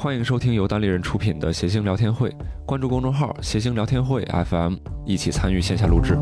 [0.00, 2.32] 欢迎收听由单立人出品的谐星聊天会，
[2.64, 6.16] 关注公众号“谐星聊天会 FM”，一起参与线下录制。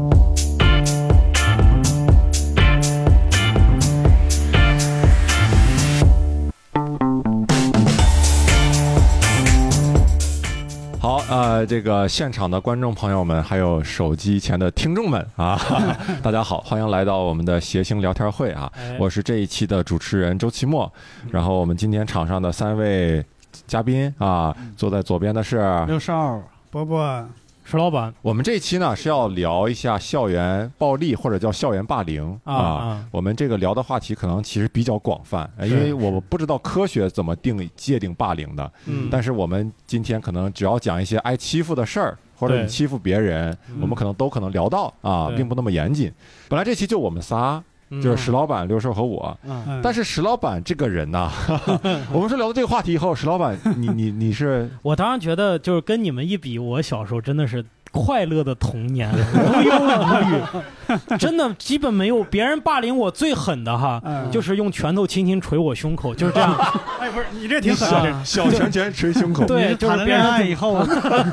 [10.98, 15.60] 好，呃，这个现场的观众朋友们，还有手机前的听众们啊，
[16.24, 18.72] 大家好，欢迎来到我们的谐星聊天会啊！
[18.74, 20.90] 哎我是这一期的主持人周奇墨，
[21.30, 23.22] 然后我们今天场上的三位
[23.66, 27.28] 嘉宾啊，坐在左边的是六少、伯伯、
[27.64, 28.12] 石老板。
[28.22, 39.08] 我们这一期呢是要聊一下校园暴力或者叫校园霸凌啊啊我们这个聊的话题可能其实比较广泛，因为我不知道科学怎么定界定霸凌的，嗯。
[39.10, 43.78] 但是我们今天可能只要讲一些挨欺负的事儿，或者你欺负别人，嗯。
[43.80, 46.12] 我们可能都可能聊到啊，并不那么严谨。
[46.48, 47.62] 本来这期就我们仨，
[48.02, 49.36] 就是石老板、刘寿和我。
[49.44, 51.30] 嗯但是石老板这个人呐，
[52.12, 57.64] 我们说聊到这个话题以后，石老板，你你你是 我当然觉得，就是跟你们一比，我小时候真的是
[57.96, 59.88] 快乐的童年，无忧无
[60.20, 66.54] 虑， 真的基本没有别人霸凌我最狠的哈，嗯就是用拳头轻轻捶我胸口，就是这样。
[67.00, 70.86] 哎，不是你这挺狠，啊小拳拳捶胸口，对，就是别人以后，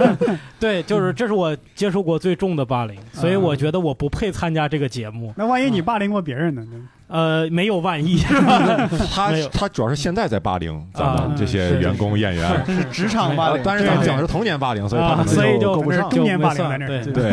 [0.57, 5.33] 对，就是这是我接受过最重的霸凌，所以我觉得我不配参加这个节目。
[5.35, 6.65] 那万一你霸凌过别人呢？
[7.13, 8.17] 呃，没有万亿，
[9.13, 16.01] 他他主要是现在在霸凌咱啊们这些员工演员，是职场啊但是咱们讲的是童年霸凌，所以他所以就够不是。
[16.09, 17.31] 中年霸凌在那儿算对。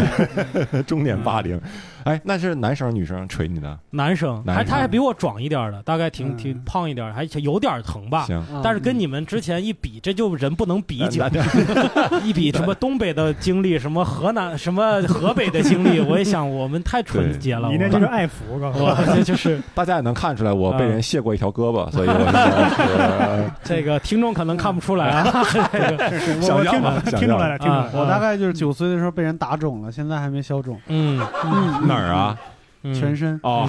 [0.71, 1.59] 对， 中年霸凌。
[2.05, 3.79] 哎，那是男生女生捶你的？
[3.91, 8.25] 男生男生还他还比我壮一点的，大概挺嗯挺胖一点，还有点疼吧。
[8.25, 11.41] 行，但是跟你们之前一比，这就人不能比较那。
[12.11, 17.69] 那一比什么东北的经历，什么河南、什么河北的经历，我也想我们太纯洁了。
[17.71, 18.85] 你那就是爱抚，我告诉你。
[18.85, 25.25] 我这就是 大家也能看出来，我被啊人卸过一条胳膊，所以我是这个听众可能看不出来啊。
[25.73, 27.91] 这个是我听出听出来了，听出来啊了。
[27.95, 32.37] 我大概就是九岁的时候被人打肿了，现在还没消肿，嗯，嗯哪儿啊？
[32.83, 33.39] 嗯全身。
[33.43, 33.69] 哦，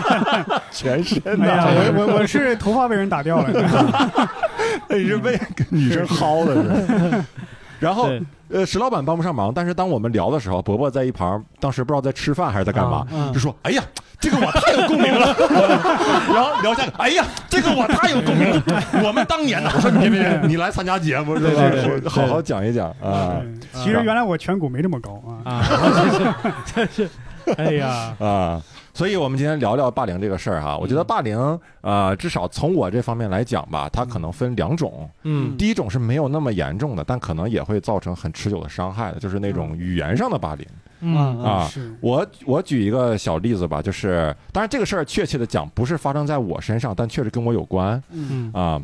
[0.72, 3.48] 全身哎呀，的，我我我是 头发被人打掉了，
[4.88, 6.54] 你是被女生薅的
[6.86, 7.24] 是。
[7.78, 8.08] 然后，
[8.50, 13.82] 呃，石老板帮不上忙，但是当我们聊的时候，伯伯在一旁，当时不知道在吃饭还是在干嘛，啊就说：“哎呀，
[14.18, 15.36] 这个我太有共鸣了。”
[16.34, 18.62] 然后聊下去，哎呀，这个我太有共鸣了。
[19.04, 22.00] 我们当年呢，我说你别别，你来参加节目是吧对对？
[22.00, 25.52] 对好好讲一讲啊嗯其实原来我颧骨没这么高啊。
[25.52, 25.62] 啊，
[26.90, 27.08] 是，
[27.56, 28.62] 哎呀，啊。
[28.94, 30.76] 所以，我们今天聊聊霸凌这个事儿哈。
[30.76, 35.08] 我觉得霸凌，呃，至少从我这方面来讲吧，它可能分两种。
[35.22, 40.66] 嗯第一种是没有那么严重的，但可能也会造成很持久的伤害的，就是那种语言上的霸凌。
[41.00, 48.82] 嗯啊是我我举一个小例子吧，就是当然这个事儿确切的讲不是发生在我身上，但确实跟我有关嗯啊。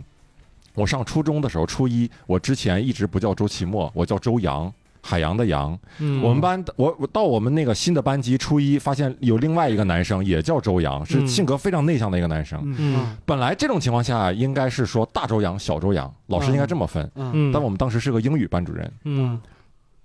[0.77, 4.73] 我上初中的时候，初一，我之前一直不叫周奇墨，我叫周洋，
[5.07, 5.79] 海洋的洋。
[5.99, 11.29] 嗯，我们班我我到我们那个新的班级，初一发现有另外一个男生也叫周洋，是嗯。
[11.29, 12.59] 性格非常内向的一个男生。
[12.65, 12.75] 嗯。
[12.79, 13.17] 嗯。
[13.27, 17.05] 本来这种情况下应该是说大周洋、小周洋，老师应该这么分。
[17.17, 17.31] 嗯。
[17.35, 19.39] 嗯，但我们当时是个英语班主任，嗯。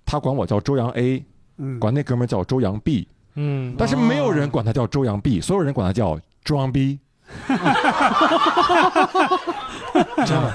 [0.04, 1.24] 他管我叫周洋 A，
[1.56, 3.08] 嗯，管那哥们儿叫周洋 B。
[3.36, 6.98] 嗯，但是没有人管他叫周洋 B，所有人管他叫装逼。
[10.26, 10.54] 真的，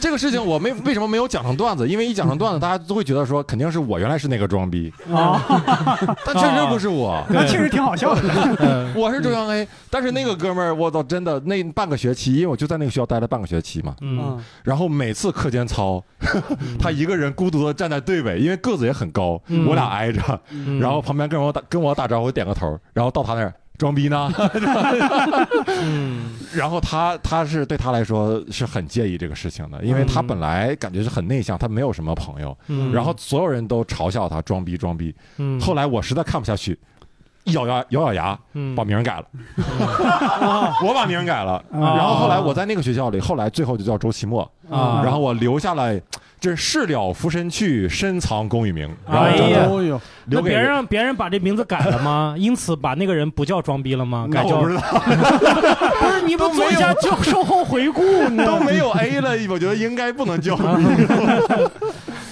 [0.00, 1.88] 这个事情我没为什么没有讲成段子？
[1.88, 5.42] 因为一讲成段子，大家都会觉得说肯定是我原来是那个装逼，啊，
[6.24, 8.22] 但确实不是我，那确实挺好笑的。
[8.60, 9.66] 嗯 我是周洋 A。
[9.90, 16.02] 但是那个哥们儿，我操，真的那半个学期，因为我就在那个学校待了半个学期嘛，嗯然后每次课间操，
[16.78, 20.20] 他一个人孤独的站在队尾，因为个子也很高，嗯我俩挨着，
[20.50, 24.30] 嗯，然后旁边跟我打跟我打招呼，点个头，然后到他那儿装逼呢。
[25.68, 26.34] 嗯。
[26.54, 35.14] 然后他他是对他来说是很介意这个事情的，因为他本来感觉是很内向，他没有什么朋友，嗯，然后所有人都嘲笑他装逼装逼。
[35.36, 35.60] 嗯。
[35.60, 36.78] 后来我实在看不下去，
[37.44, 38.74] 一咬牙咬咬牙嗯。
[38.74, 39.26] 把名改了，
[40.84, 41.52] 我把名改了。
[41.70, 41.94] 啊。
[41.96, 45.94] 然后后来我在那个学校里，后来最后就叫周奇墨，啊，然后我留下了
[46.40, 49.24] 这事了拂身去，深藏功与名，然后
[49.80, 52.34] 哎呀那别人让别人把这名字改了吗？
[52.38, 54.28] 因此把那个人不叫装逼了吗？
[54.30, 54.80] 改叫不知道
[56.00, 58.44] 不是你不做一下教授后回顾呢？
[58.46, 60.64] 都没有 A 了，我觉得应该不能叫逼。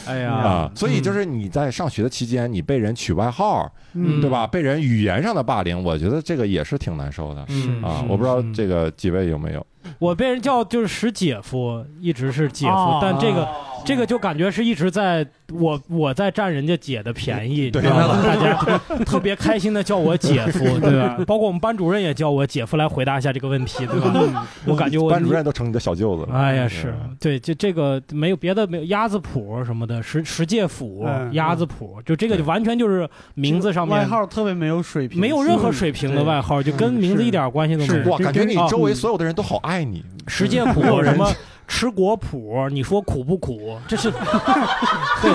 [0.07, 4.47] 哎呀啊，所以就是你在上学的期间，你被人取外号，嗯对吧？
[4.47, 7.85] 被人语言上的霸凌，我觉得这个也是挺难受的嗯是。
[7.87, 9.67] 啊我不知道嗯这个几位有没有？
[9.99, 13.49] 我被人叫就是史姐夫，一直是姐夫，哦但这个
[13.87, 17.81] 这个就感觉是一直在我我在占人家姐的便宜，对。
[17.81, 18.23] 你知道吗？
[18.27, 21.17] 大家 特别开心的叫我姐夫， 对吧？
[21.27, 24.47] 包括我们班主任也叫我姐夫来回答一下这个问题，对吧？
[24.67, 26.37] 我感觉我班主任都成你的小舅子了。
[26.37, 26.93] 哎呀，是。
[27.21, 38.11] 对，就这个没有别的，没有鸭子谱什么的，十十界谱、嗯鸭子谱，就这个就完全就是名字上面外号特别没有水平，没有任何水平的外号，就跟名字一点关系都没有。
[38.11, 38.67] 哇，感觉你啊。
[38.69, 40.05] 周围所有的人都好爱你。
[40.29, 41.33] 十介谱什么
[41.69, 43.79] 吃果脯，你说苦不苦？
[43.89, 44.11] 这是
[45.23, 45.33] 对，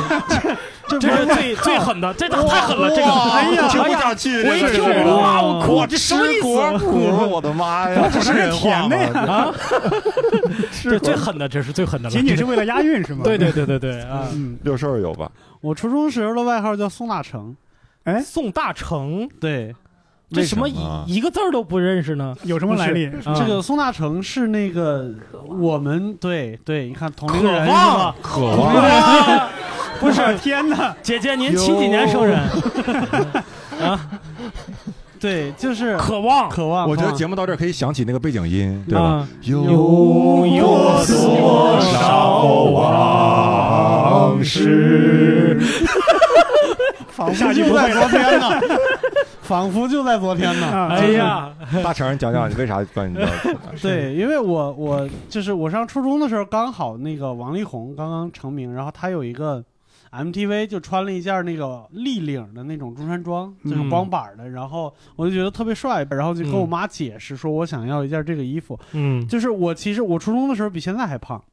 [0.87, 6.85] 这这是最最狠的，这太狠了，这个哎呀，听不哎呀下去，我一听哇，我苦，这什么意吃果思？
[6.85, 8.95] 脯，我的妈呀，这是人话吗？
[9.19, 9.53] 啊，
[10.83, 12.11] 这最狠的，这是最狠的了。
[12.11, 13.21] 仅仅是为了押韵是吗？
[13.23, 14.27] 对对对对对啊！
[14.33, 15.31] 嗯，六兽有吧？
[15.61, 17.55] 我初中时候的外号叫宋大成，
[18.05, 19.75] 哎，宋大成，对，
[20.33, 20.75] 这什么一
[21.07, 22.35] 一个字儿都不认识呢？
[22.43, 23.07] 有什么来历？
[23.25, 25.09] 啊这个宋大成是那个
[25.47, 28.15] 我们对对，你看同龄渴人是望吧？
[28.21, 29.49] 渴望
[29.99, 30.95] 不是天哪！
[31.03, 32.39] 姐姐，您七几年生人？
[33.79, 33.99] 啊，
[35.19, 36.89] 对，就是渴望渴望。
[36.89, 39.01] 我觉得节目到这儿可以响起那个背景音，对吧？
[39.03, 40.65] 啊有有有
[41.05, 45.59] 多少往事？
[47.11, 48.49] 仿佛就在昨天呢，
[49.51, 50.65] 仿佛就在昨天呢。
[50.65, 51.53] 啊哎，呀，
[51.83, 53.25] 大成，你讲讲你为啥管你叫？
[53.81, 59.61] 对，因为我我就是我上初中的时候，刚好那个王力宏刚刚成名，然后他有一个
[60.09, 63.89] MTV 就穿了一件那个立领的那种中山装，就是嗯。
[63.89, 69.27] 光板的，然后我就觉得特别帅，然后就跟我妈解释说我想要一件这个衣服，嗯。
[69.27, 71.43] 就是我其实我初中的时候比现在还胖。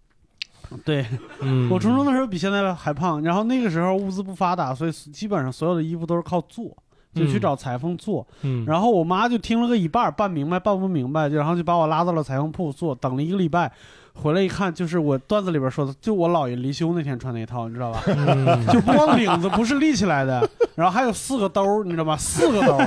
[0.85, 1.05] 对。
[1.41, 1.69] 嗯。
[1.69, 6.77] 我初中的时候比现在还胖，然后那个时候物资不发达，所以基本上所有的衣服都是靠做，
[7.15, 8.27] 就去嗯找裁缝做。
[8.43, 13.71] 嗯，然后我妈就听了个一半儿，半明白半不明白，然后就把我拉到了裁缝铺做，等了一个礼拜，
[14.15, 18.03] 回来一看，就是我段子里边说的，就我姥爷离休那天穿那一套，你知道吧？
[18.07, 22.17] 嗯 就不光领子不是立起来的，然后还有四个兜，你知道吗？
[22.17, 22.79] 四个兜，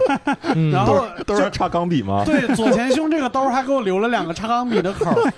[0.56, 2.24] 嗯然后都是插钢笔吗？
[2.26, 5.34] 对左前胸这个兜还给我留了两个插钢笔的口儿，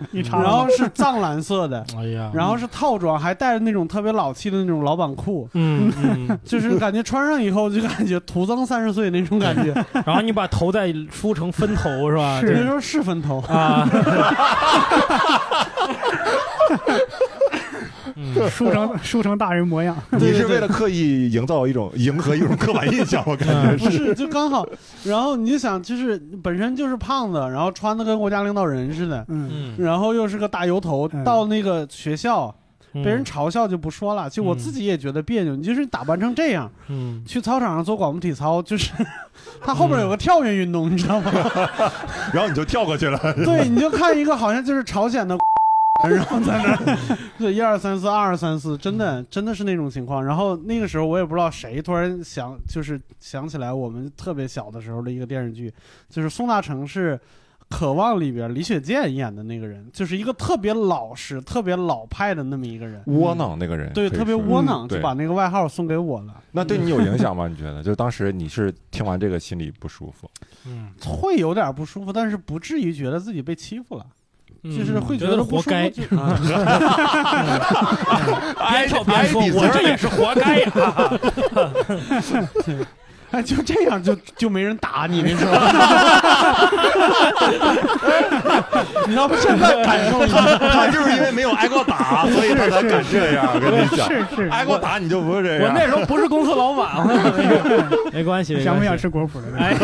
[0.12, 5.48] 你查然后是藏蓝色的， 哎呀，然后是套装，还带着那种特别老气的那种老板裤。
[5.54, 9.72] 嗯嗯， 就是感觉穿上以后就感觉徒增三十岁那种感觉，
[10.06, 12.40] 然后你把头再梳成分头是吧？
[12.42, 14.00] 那时候是分头，啊，嗯
[18.50, 19.96] 梳成梳成大人模样。
[20.18, 24.66] 你是为了刻意营造一种迎合一种刻板印象，我感觉 不是就刚好，
[25.04, 32.54] 然后你就想，就是本身就是胖子，然后穿的跟国家领导人似的，嗯，嗯，然后又是个大油头，嗯到那个学校
[32.94, 35.54] 嗯被人嘲笑就不说了，就我自己也觉得别扭。
[35.54, 38.90] 你就是打扮成这样，嗯去操场上做广播体操，就是
[39.60, 41.30] 他后边有个跳跃运动，你知道吗？
[42.32, 43.18] 然后你就跳过去了。
[43.44, 45.36] 对，你就看一个好像就是朝鲜的。
[46.06, 47.08] 然后在那儿，
[47.38, 50.24] 对，一二三四，二二三四，真的真的是那种情况。
[50.24, 55.72] 然后那个时候我也不知道谁突然想，就是想起来我们特别小的时候的一个电视剧，
[56.08, 57.16] 就是宋大成是
[57.68, 66.40] 《渴望》里边李雪健演的那个人，就是一个特别老实、特别老派的那么一个人，窝囊那个人，对，特别窝囊，嗯就把那个外号送给我了。
[66.52, 67.48] 那对你有影响 吗？
[67.48, 67.82] 你觉得？
[67.82, 70.30] 就当时你是听完这个心里不舒服？
[70.64, 74.06] 嗯，会有点不舒服，但是不至于觉得自己被欺负了，
[74.64, 75.88] 就是会觉得活该。
[75.90, 76.36] 就啊
[78.70, 80.70] 边瞅边说，我这也是活该呀。
[83.30, 85.52] 哎，就这样就就没人打你那时候。
[89.06, 90.40] 你要不现在感受一下，
[90.72, 93.46] 他就是因为没有挨过打，所以他才敢这样。
[93.54, 95.64] 我跟你讲，是是，挨过打你就不是这样。
[95.64, 97.06] 我那时候不是公司老板，
[98.14, 98.96] 没关系，没想不想？
[98.96, 99.58] 吃果脯的？
[99.58, 99.78] 哎呀，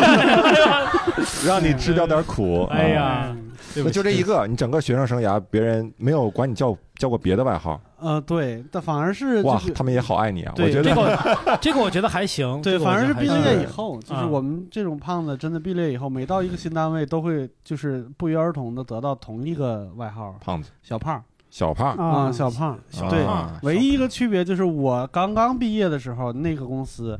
[1.45, 2.67] 让你吃掉点苦。
[2.71, 3.27] 哎啊，呀，
[3.75, 10.53] 对不起就这一个，你整个学生生涯，别人没有管你叫叫过别的外号，呃，对，但反而是哇就是，他们也好爱你啊！
[10.57, 22.79] 我觉得这个 这个我觉得还行， 对，这个反而是毕业以后，就是啊我们这种胖子，真的毕了业以后，每到一个新单位，都会就是不约而同的得到同一个外号胖子、“小胖”小胖，啊，小胖。
[22.89, 27.19] 小对啊唯一一个区别就是我刚刚毕业的时候，那个公司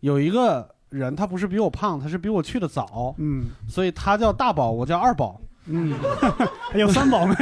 [0.00, 5.40] 有一个人，他不是比我胖，他是比我去的早，嗯所以他叫大宝，我叫二宝。
[5.66, 5.94] 嗯，
[6.72, 7.34] 还有三宝没？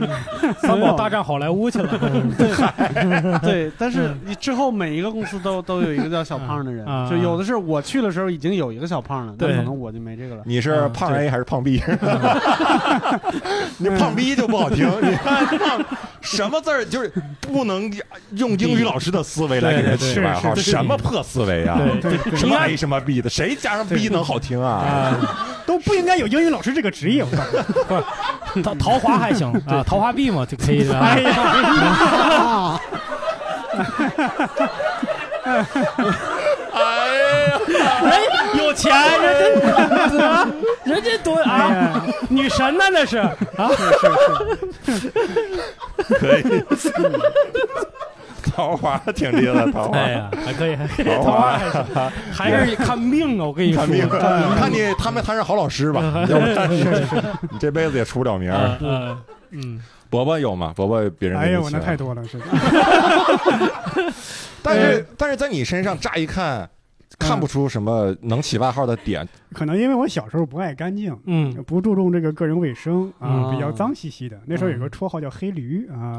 [0.60, 1.98] 三宝大战好莱坞去了。
[2.38, 10.42] 对，对但是你之后每一个公司都都有一个叫小胖的人，啊就有的是我去的时候已经有一个小胖了，但对可能我就没这个了。
[10.44, 11.82] 你是胖 A 还是胖 B？
[13.78, 15.84] 你胖 B 就不好听，你看胖
[16.20, 17.90] 什么字儿就是不能
[18.36, 21.78] 用英语老师的思维来给人起外号，什么破思维啊？
[22.34, 24.68] 什么 A 什么 B 的，谁加上 B 能好听啊？
[24.68, 27.24] 啊，都不应该有英语老师这个职业。
[27.24, 28.02] 我告诉你，
[28.64, 30.98] 桃桃花还行 啊，桃花币嘛就可以了。
[30.98, 32.80] 哎呀，
[36.72, 37.60] 哎呀。
[38.02, 39.60] 人有钱，人
[40.18, 40.46] 家
[40.84, 43.34] 人家多哎啊，呀，女神呢那是啊，
[46.18, 46.64] 可以。
[48.54, 49.98] 桃花挺厉害的，桃花。
[49.98, 51.58] 哎呀，还可以，还可以，桃桃花
[51.94, 53.46] 花还是看命啊！
[53.46, 54.08] 我跟你说，看命，
[54.58, 56.84] 看你他们他是好老师吧，要不然你
[57.50, 58.78] 你这辈子也出不了名嗯。
[58.80, 59.18] 嗯
[59.50, 60.72] 嗯，伯伯有吗？
[60.76, 62.38] 伯伯别人哎呀，我那太多了，是。
[64.62, 66.68] 但是但是在你身上乍一看
[67.18, 71.52] 看不出什么能起外号的点，可能因为我小时候不爱干净，嗯。
[71.66, 73.50] 不注重这个个人卫生啊，嗯。
[73.52, 74.38] 比较脏兮兮的。
[74.46, 76.18] 那时候有个绰号叫黑驴啊，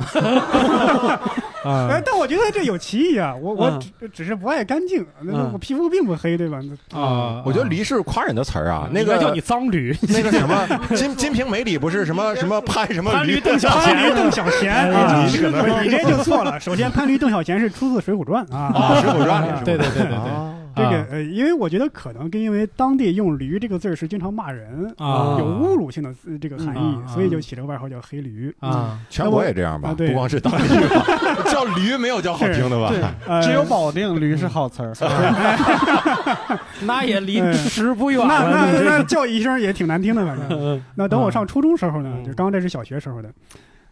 [1.63, 3.79] 哎 啊，但我觉得这有歧义啊，我我嗯。
[3.99, 5.05] 只只是不爱干净，
[5.53, 6.59] 我皮肤并不黑，对吧？
[6.93, 7.43] 啊。
[7.45, 8.89] 我觉得驴是夸人的词儿啊。
[8.91, 10.55] 那个叫你脏驴， 那个什么
[10.95, 13.17] 《金金瓶梅》里不是什么什么潘什么驴？
[13.17, 14.91] 潘驴邓小潘驴闲，邓小闲
[15.27, 16.59] 你可能不是你这就错了。
[16.59, 18.71] 首先，潘驴邓小闲是出自《水浒传》啊。
[18.73, 19.61] 啊，《水浒传》里是吧？
[19.63, 20.15] 对对对对对。
[20.17, 28.53] 啊这个呃，因为我觉得可能跟因为当地用“驴”这个字儿是经常骂人啊有侮辱性的呃这个含义嗯，所以就起了个外号叫“黑驴”。
[28.59, 31.05] 啊，全国也这样吧不光是当地吧，
[31.51, 32.91] 叫驴没有叫好听的吧？
[33.41, 34.93] 只有保定驴是好词儿。
[36.85, 40.47] 那也离嗯十不远那，那那叫一声也挺难听的，反正。
[40.49, 43.31] 嗯那等我上初中时候呢，嗯就刚刚这是小学时候的，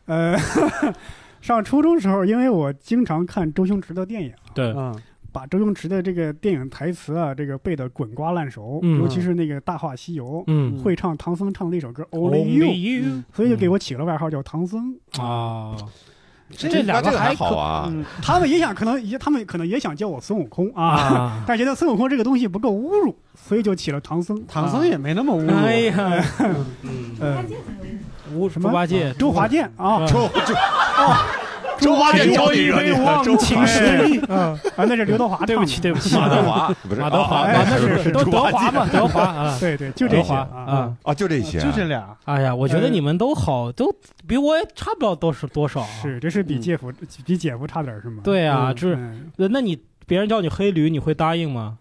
[0.05, 0.37] 呃，
[1.41, 4.95] 上初中时候，因为我经常看周星驰的电影，对，嗯
[5.37, 14.95] 把周星驰的这个电影台词啊，这个背的滚瓜烂熟，嗯尤其是那个《大话西游》，嗯会唱唐僧唱的那首歌《，Only You》所以就给我起了外号叫唐僧。
[15.19, 15.77] 啊，
[16.49, 17.87] 这这两个还好啊。
[17.87, 24.43] 嗯他们也想，可能也他们可能也想叫我孙悟空啊，啊，但觉得孙悟空这个东西不够侮辱，所以就起了唐僧。
[24.47, 25.53] 唐僧也没那么侮辱。
[25.53, 26.25] 哎呀，
[27.21, 27.45] 呃，
[28.33, 30.55] 吴什么猪八戒，周华健啊，周周
[31.79, 40.47] 周华健教你一杯惹你忘周情水里，啊，啊那是刘德华，对不起，对不起，马德华不是马德华，啊啊那是都德华嘛，德华啊，对对，就这些啊。
[40.53, 40.93] 啊。
[41.03, 42.15] 啊，就这些，就这俩。
[42.25, 43.93] 哎呀，我觉得你们都好，都
[44.27, 45.87] 比我也差不了多少多少啊。
[46.01, 46.91] 是，这是比嗯姐夫
[47.25, 48.21] 比姐夫差点儿是吗？
[48.23, 51.77] 对啊，嗯就是嗯，那你别人叫你黑驴，你会答应吗？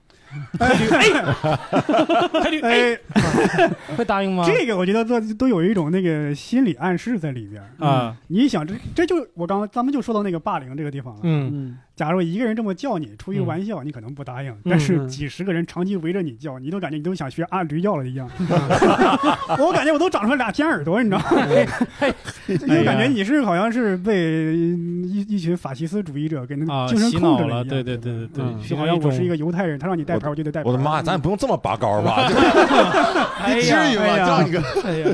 [0.59, 4.45] 黑驴，哎，哎，会答应吗？
[4.47, 7.87] 这个我觉得都都有一种那个心理暗示在里边儿。
[7.87, 11.21] 啊，你想，这这就我刚咱们就说到那个霸凌这个地方了。
[11.23, 18.29] 嗯嗯假如一个人这么叫你，出于玩笑，你可能不答应；但是嗯几十个人长期围着你叫，你都感觉你都想学阿驴叫了一样。
[19.59, 21.27] 我感觉我都长出来俩尖耳朵，你知道吗？
[22.47, 27.67] 就感觉你是好像是被一一群法西斯主义者给那啊，精神控制一样。
[27.67, 30.69] 对对对对对，嗯就好像我是一个犹太人，他让你带牌，我就得带牌。
[30.69, 32.29] 我的妈，咱也不用这么拔高吧？
[33.41, 34.45] 哎你至呀，于吗？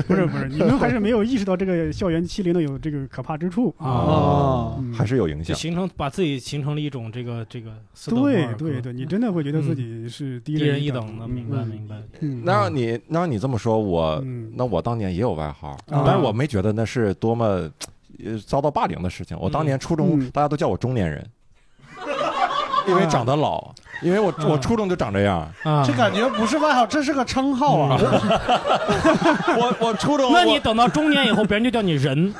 [0.05, 4.75] 不是不是，你们还是没有意识到这个校园欺凌的有这个可怕之处啊。
[4.93, 5.55] 还是有影响。
[5.55, 7.71] 形成把自己形成了一种这个这个
[8.09, 11.67] 对对对，你真的会觉得自己是低低人一一等的，明白嗯。
[11.67, 11.95] 明白。
[12.19, 12.41] 嗯。
[12.43, 14.51] 那让你那让你这么说，我嗯。
[14.55, 16.03] 那我当年也有外号，啊。
[16.05, 17.69] 但是我没觉得那是多么
[18.23, 19.37] 呃遭到霸凌的事情。
[19.39, 20.31] 我当年初中嗯。
[20.31, 21.25] 大家都叫我中年人，
[22.87, 25.39] 因为长得老，因为我嗯我初中就长这样。
[25.63, 27.97] 啊，这感觉不是外号，这是个称号啊！
[29.57, 32.33] 我我初中那你等到中年以后，别人就叫你人。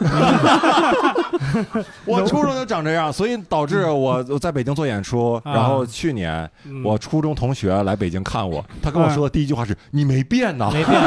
[2.05, 10.69] 我 我初中就长这样，所以导致我我在北京做演出，啊然后去年嗯我初中同学来北京看我，他跟我说的第一句话是：“你没变呐。
[10.73, 10.99] 没变。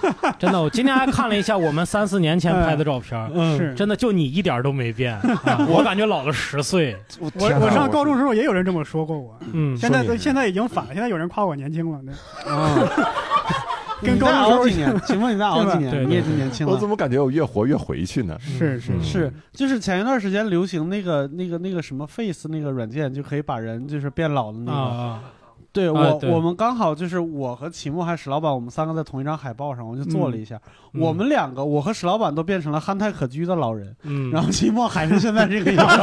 [0.00, 5.14] 对， 真的，我今天还看了一下我们三四年前拍的照片，嗯是真的就你一点都没变，
[5.44, 6.96] 啊我感觉老了十岁。
[7.20, 12.12] 我我上高中时候也有人这么说过我，嗯，现在现在已经反了，现在有人夸我年轻了，那
[12.52, 12.88] 啊，
[14.02, 14.94] 跟高中几年？
[15.06, 15.90] 请问你再熬几年？
[15.90, 16.88] 对你也是年轻了我怎。
[16.88, 18.36] 么感觉我越活越回去呢？
[18.40, 25.18] 是是嗯是，就是前一段时间流行那个那个那个什么 Face 那个软件，就可以把人就是变老的那个。
[25.72, 30.56] 对我对我们刚好就是我和齐木还有史老板，我们三个在同一张海报上，我就做了一下。
[30.92, 35.96] 嗯我们两个，我和史老板都变成了憨态可掬的老人，嗯，然后齐木还是现在这个样子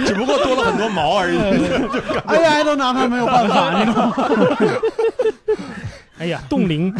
[0.06, 1.36] 只不过多了很多毛而已。
[2.26, 4.14] AI 都拿他没有办法，你知道吗？
[6.16, 6.90] 哎呀，冻龄，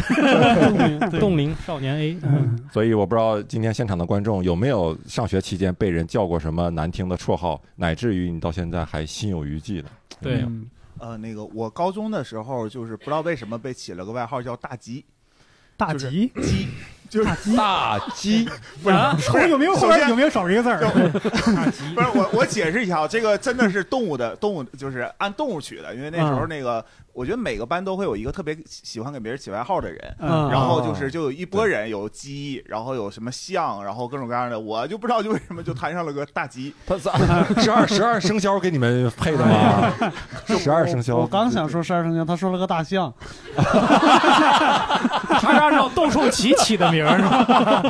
[1.09, 9.87] 对 冻龄少年 A，嗯所以我不知道今天现场的观众有没有上学期间被人叫过什么难听的绰号，乃至于你到现在还心有余悸的。
[10.21, 10.67] 对嗯
[10.99, 15.05] 呃，那个我高中的时候就是不知道为什么被起了个外号叫大吉，
[15.75, 16.67] 大就是吉鸡
[17.09, 18.47] 就是大鸡。
[18.83, 18.97] 不是
[19.31, 20.79] 不是有没有后首先边有没有少一个字儿？
[21.55, 21.93] 大鸡。
[21.93, 26.83] 不是我，我解释一下啊，这个真的是动物的动物，就是按动物取的，因为那时候那个，
[27.13, 30.49] 我觉得每个班都会有一个特别喜欢给别人起外号的人，嗯。
[30.49, 37.17] 然后就是就有一波人，有鸡，然后有什么象，然后各种各样的，我就不知道就为什么就摊上了个大鸡，他咋
[37.61, 39.91] 十二十二生肖给你们配的吗？
[40.47, 43.13] 十二生肖，我刚想说十二生肖，他说了个大象，
[43.55, 47.83] 他是按照斗兽棋起的名儿是吧？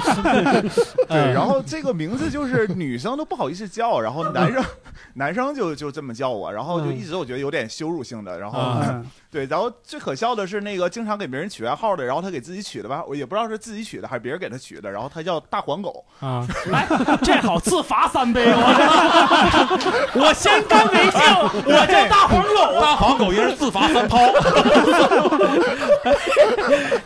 [1.08, 4.64] 对，然后这个名字就是女生都不好意思叫，然后男生
[5.14, 9.06] 男生就就这么叫我，然后就一直我觉得有点羞辱性的，然后、嗯
[9.36, 16.88] 对，然后最可笑的是那个经常给别人取外号的，然后他给自己取的吧，我也不知道是自己取的还是别人给他取的，然后他叫大黄狗，啊，来，
[17.22, 21.20] 这好自罚三杯，我 我先干为敬，
[21.66, 24.20] 我叫大黄狗，大黄狗一人自罚三抛，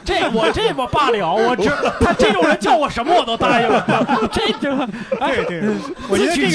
[0.05, 3.83] 这我这我罢了，我这他这种人叫我什么我都答应了，
[4.31, 4.69] 这这
[5.17, 5.63] 对对，
[6.07, 6.51] 我觉得这个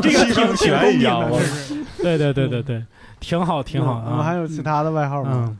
[0.00, 1.40] 这个挺挺公平的，
[1.98, 2.80] 对对对对对，
[3.20, 5.44] 挺好挺好我们还啊，有其他的外号吗？
[5.48, 5.58] 嗯，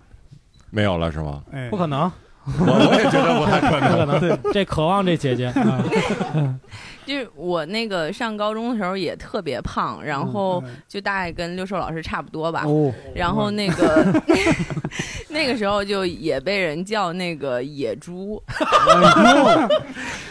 [0.70, 1.42] 没有了是吗？
[1.52, 1.68] 哎。
[1.70, 2.10] 不，可能，
[2.58, 4.20] 我我也觉得不太可 不可能。
[4.20, 5.84] 对，这渴望这姐姐啊，
[7.06, 10.76] 就是我那个上高中的时候也特别胖，然后嗯。
[10.88, 12.62] 就大概跟六兽老师差不多吧。
[12.66, 14.22] 哦，然后那个
[15.36, 18.42] 那个时候就也被人叫那个野猪，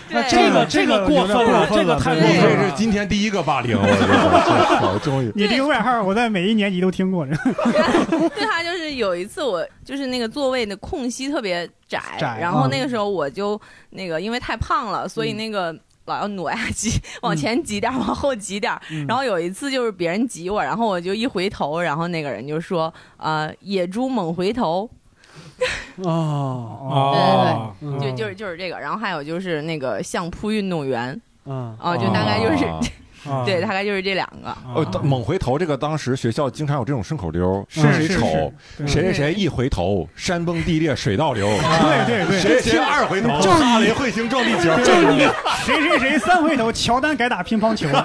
[0.09, 2.69] 那，这个这个个过分了，这个太过分了。
[2.69, 15.75] 是今天第一个霸凌，我好，终于你这个外号我在每一年级都听过，对他就是有一次我就是那个座位的空隙特别窄，窄然后那个时候我就那个因为太胖了，所以那个。
[16.05, 16.89] 老要挪呀挤，
[17.21, 18.81] 往前挤点儿，往后挤点儿。
[19.07, 24.89] 然后有一次就是别人挤我，然后我就一回头，然后那个人就说：“呃，野猪猛回头。
[26.03, 28.79] 哦，哦，嗯就就是就是这个。
[28.79, 31.19] 然后还有就是那个相扑运动员。
[31.45, 31.75] 嗯。
[31.79, 32.65] 啊，就大概就是、
[33.45, 34.49] 对，大概就是这两个。
[34.73, 45.27] 哦，当猛回头这个当时学校经常有这种顺口溜，是谁是丑是谁谁谁一回头，山崩地裂水倒流，对对对，谁谁二回头，哈雷彗星撞地球，就是你
[45.65, 47.87] 谁谁谁三回头，乔丹改打乒乓球，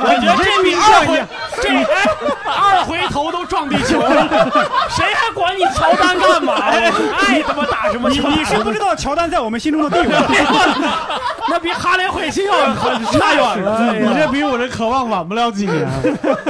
[0.00, 1.22] 我觉得这比二回
[1.60, 4.28] 这哎二回头都撞地球了，
[4.90, 6.54] 谁还管你乔丹干嘛？
[6.58, 8.28] 爱他妈打什么球？
[8.28, 10.14] 你你是不知道乔丹在我们心中的地位。
[11.50, 13.87] 那比哈雷彗星要很差远了。
[13.92, 15.88] 你这比我这渴望晚不了几年。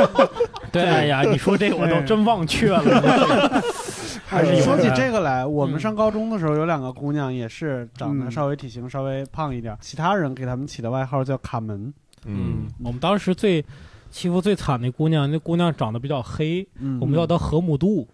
[0.72, 2.80] 对，哎呀，你说这个我都真忘却了。
[4.26, 8.30] 还是有说起的这个来，我们嗯上高中的时候有两个姑娘也是长得嗯。
[8.30, 11.92] 稍微体型稍微胖一点，其他人给他们起的外号叫卡门。
[12.26, 13.64] 嗯，我们当时最
[14.10, 16.98] 欺负最惨的姑娘，那姑娘长得比较黑，嗯。
[17.00, 18.06] 我们叫她河姆渡。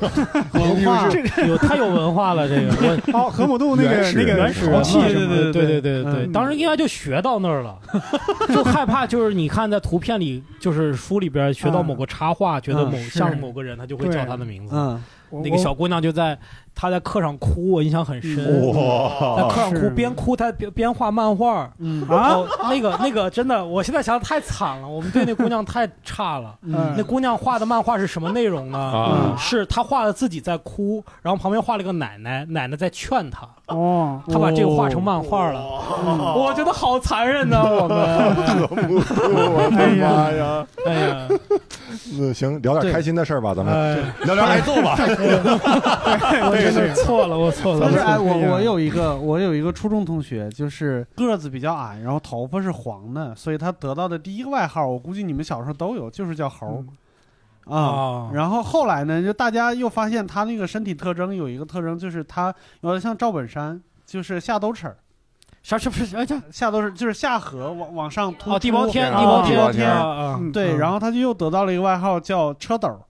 [0.52, 7.76] 文化这个有太有文化了，这个 我哦，河姆渡那个那个原始陶器对对对对对对，嗯当时应该就学到那儿了，
[8.54, 14.74] 就害怕就是你看在图片里，就是书里边学到某个插画，觉得某嗯像某个人，他就会叫他的名字。
[15.44, 16.38] 那个小姑娘就在
[16.80, 18.36] 她在课上哭，我印象很深。
[18.38, 18.72] 嗯
[19.36, 21.68] 在，课上哭，边哭他边边画漫画。
[21.78, 22.06] 嗯。
[22.08, 26.54] 啊，哦，那个那个真的，我现在想太惨了，我们对那姑娘太差了。
[26.62, 26.94] 嗯。
[26.96, 28.78] 那姑娘画的漫画是什么内容呢？
[28.78, 29.34] 啊。
[29.36, 35.60] 是她画的自己在哭，然后旁边画了个奶奶，奶奶在劝她，哦，她把这个画成漫画了。
[35.60, 37.98] 我觉得好残忍呢，我们。
[39.76, 40.30] 哎呀。
[40.38, 40.66] 呀！
[40.86, 41.26] 哎呀，
[42.18, 43.74] 那行，聊点开心的事儿吧，咱们。
[43.74, 44.96] 哎，聊聊挨揍吧。
[46.94, 47.80] 错了，我错了。
[47.82, 56.84] 但是哎，我我有一个我有一个初中同学，就是个子比较矮，然后头发是黄的，所以他得到的第一个外号，我估计你们小时候都有，就是叫猴儿。
[57.74, 57.78] 啊。
[57.78, 64.96] 啊，然后后来呢，就大家又发现他那个身体特征有一个特征，就是他有点像赵本山，就是下兜齿儿，
[65.62, 73.00] 啥什么哎这下兜齿就是下颌往往上突哦，地包天，啊地包天，地包天啊对，嗯然后他就又得到了一个外号叫车斗儿。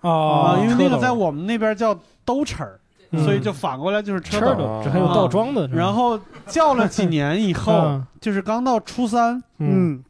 [0.00, 2.81] 啊，因为那个在我们那边叫兜齿儿，嗯
[3.18, 4.64] 所以就反过来就是车车斗。
[4.64, 4.78] 儿。
[4.78, 5.66] 斗，这还有倒装的。
[5.68, 10.04] 然后叫了几年以后嗯， 就是刚到初三，嗯，嗯，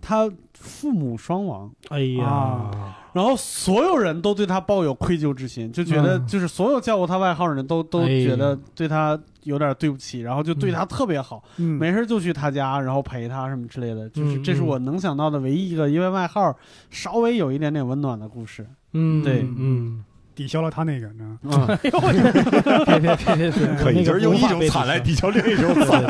[0.00, 2.24] 他父母双亡，哎呀。
[2.26, 6.26] 啊，然后所有人都对他抱有愧疚之心，就觉得嗯。
[6.26, 14.08] 就是所有叫过他外号的人都都哎觉得对他有点对不起，然后就对他特别好，嗯，没事就去他家，然后陪他什么之类的。
[14.10, 16.54] 就是嗯这是我能想到的唯一一个因为外号
[16.90, 18.64] 稍微有一点点温暖的故事。
[18.92, 19.42] 嗯，对。
[19.56, 20.04] 嗯，
[20.38, 21.66] 抵消了他那个，你知道吗？
[21.68, 26.00] 嗯，哎呦我天别别别别别，可以，就是用一种惨来抵抵消另一种惨。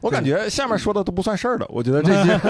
[0.00, 2.32] 我感觉下面说的都不算事儿了，我觉得这些，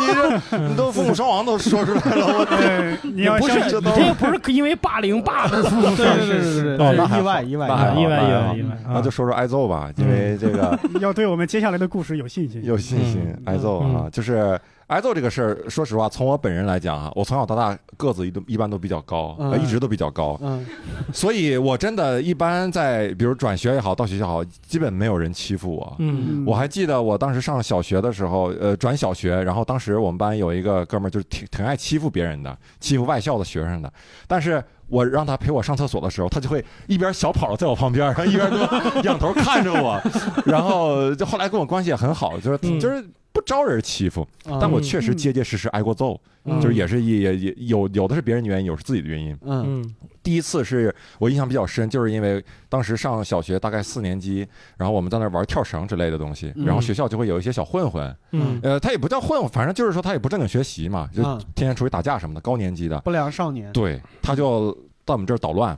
[0.00, 0.06] 你
[0.50, 12.60] 这你都父母双亡都说出来了， 你要不是相信这个不是因为霸凌霸的，对对对对意外意外意外意外意外那就说说挨揍吧，因为这个要对我们接下来的故事有信心。
[12.64, 20.64] 有信心嗯挨揍啊，嗯就是挨揍这个事儿，说实话，从我本人来讲啊，我从小到大个子一都一般都比较高，一直都比较高，嗯。
[21.12, 25.96] 所以我真的一般在比如转学也好，到学校好，基本没有人欺负我。
[25.98, 26.44] 嗯。
[26.46, 33.90] 我还记得我当时上小学的时候，呃，转小学，然后当时我们班有一个哥们儿，就是挺挺爱欺负别人的，欺负外校的学生的。
[34.26, 39.98] 但是我让他陪我上厕所的时候，他就会一边小跑在我旁边，然后一边就仰头看着我，
[40.44, 42.78] 然后就后来跟我关系也很好，就是嗯。
[42.78, 44.26] 就是不招人欺负。
[44.60, 46.60] 但我确实结结实实挨过揍，嗯。
[46.60, 49.36] 就是也是也也有有的是别人的原因，有是自己的原因。
[49.42, 49.82] 嗯。
[49.82, 49.94] 嗯。
[50.22, 56.64] 第一次是我印象比较深，就是因为当时上小学大概四年级，然后我们在那玩跳绳之类的东西，嗯。
[56.64, 58.60] 然后学校就会有一些小混混，嗯。
[58.62, 61.38] 呃，他也不叫混混，反正就是说他也不正经学习嘛，就嗯。
[61.54, 64.72] 天天出去打架什么的，高年级的，不良少年，对，他就
[65.04, 65.76] 到我们这儿捣乱，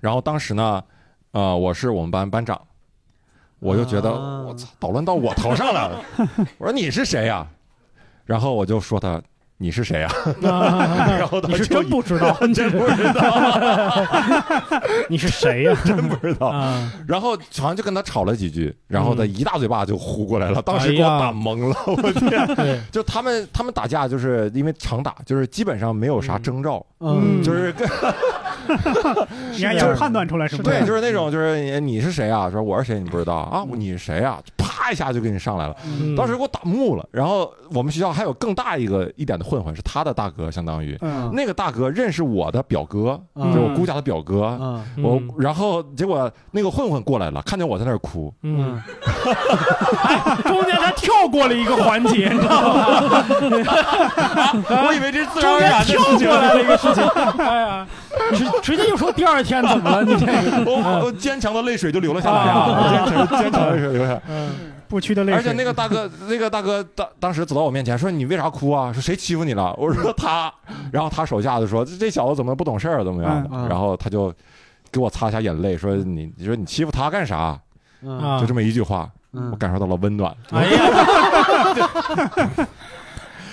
[0.00, 0.82] 然后当时呢，
[1.32, 2.60] 呃，我是我们班班长，
[3.64, 5.98] 我就觉得啊我操，捣乱到我头上了，
[6.58, 7.46] 我说你是谁呀？
[8.26, 9.20] 然后我就说他
[9.56, 10.08] 你是谁呀？
[10.42, 14.04] 然后他你是就真不知道， 真不知道，
[15.08, 15.74] 你是谁呀？
[15.82, 16.48] 真不知道。
[16.48, 22.46] 啊，然后好像就跟他吵了几句，然后他一大嘴巴就呼过来了，当时给我打懵了，我天！
[22.56, 27.88] 对，就他们他们打架就是因为常打，就是基本上没有啥征兆，嗯就是跟
[29.56, 30.62] 你还要判断出来什么？
[30.62, 32.50] 对，就是那种就是你你是谁啊？
[32.50, 33.64] 说我是谁你不知道啊？
[33.72, 34.38] 你是谁啊？
[34.56, 37.06] 啪一下就给你上来了，嗯当时给我打木了。
[37.10, 44.58] 然后我们学校还有更大一个一点的混混，是他的大哥，相当于嗯，那个大哥认识我的表哥，嗯就是我姑家的表哥。
[44.60, 48.80] 嗯我嗯然后结果那个混混过来了，看见我在那儿哭，嗯，
[50.04, 50.36] 哎，
[50.84, 53.24] 他跳过了一个环节， 你知道吗？
[54.86, 56.36] 我以为这是自然而然的跳事情过。
[56.36, 57.02] 来了一个事情，
[57.38, 57.86] 哎呀，
[58.34, 60.02] 直直接就说第二天怎么了？
[60.04, 63.06] 你这个，我我坚强的泪水就流了下来啊！
[63.06, 64.22] 坚强坚强的泪水流下来。
[64.28, 64.50] 嗯
[64.86, 65.36] 不屈的泪水。
[65.40, 68.92] 而且那个大哥， 那个大哥当当时走到我面前说：“你为啥哭啊？
[68.92, 70.52] 说谁欺负你了？”我说他，
[70.92, 74.32] 然后他手下就说：“这这小子怎么不懂事儿，怎么样的？”嗯嗯然后他就
[74.92, 77.58] 给我擦一下眼泪，说：“你你说你欺负他干啥？”
[78.38, 80.34] 就这么一句话，嗯我感受到了温暖。
[80.50, 80.82] 哎呀，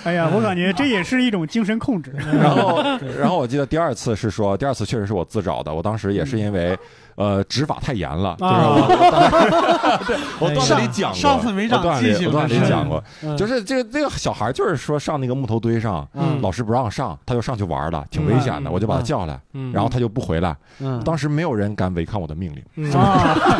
[0.04, 2.12] 哎呀，我感觉这也是一种精神控制。
[2.16, 2.82] 然后，
[3.18, 5.72] 然后我记得第二次是说，第二次确实是我自找的。
[5.72, 6.76] 我当时也是因为，
[7.14, 13.36] 呃，执法太严了，就是啊我， 对我段子里讲过，上次没长我段子里记性我段子里讲过，嗯。
[13.36, 16.40] 就是这个这个小孩就是说上那个木头堆上，嗯。
[16.40, 19.72] 老师不让上，他就上去玩了，挺危险的，嗯我就把他叫下来，嗯。
[19.72, 20.56] 然后他就不回来。
[20.80, 21.02] 嗯。
[21.04, 22.62] 当时没有人敢违抗我的命令，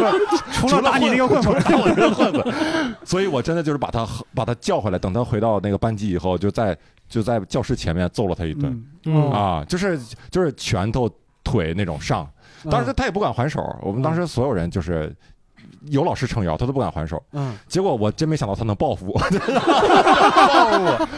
[0.52, 2.54] 除了打你那个混混，打我这个混混，
[3.04, 6.76] 所以我真的就是把他把他叫回来，等他回到那个班级以后，就在
[7.08, 8.84] 就在教室前面揍了他一顿。
[9.32, 9.98] 啊，就是
[10.30, 11.10] 就是拳头
[11.44, 12.28] 腿那种上，
[12.70, 15.14] 当时他也不敢还手，我们当时所有人就是。
[15.90, 17.20] 有老师撑腰，他都不敢还手。
[17.33, 19.29] 嗯结果我真没想到他能报复我，报
[20.70, 21.09] 复我。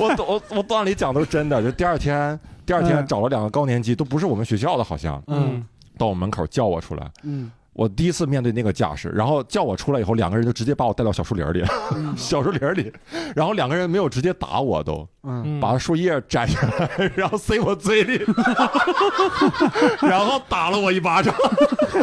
[0.00, 5.64] 我我我段里讲都是真的，就第二天第二天嗯找了两个高年级，都不是我们学校的，好像嗯
[5.96, 7.08] 到我门口叫我出来。
[7.22, 11.64] 嗯我第一次面对那个架势，然后叫我出来以后，两个人就直接把我带到小树林里，
[11.94, 12.12] 嗯。
[12.18, 12.92] 小树林里，
[13.36, 15.44] 然后两个人没有直接打我都，嗯。
[15.46, 15.60] 嗯。
[15.60, 18.20] 把树叶摘下来，然后塞我嘴里，
[20.02, 21.32] 然后打了我一巴掌。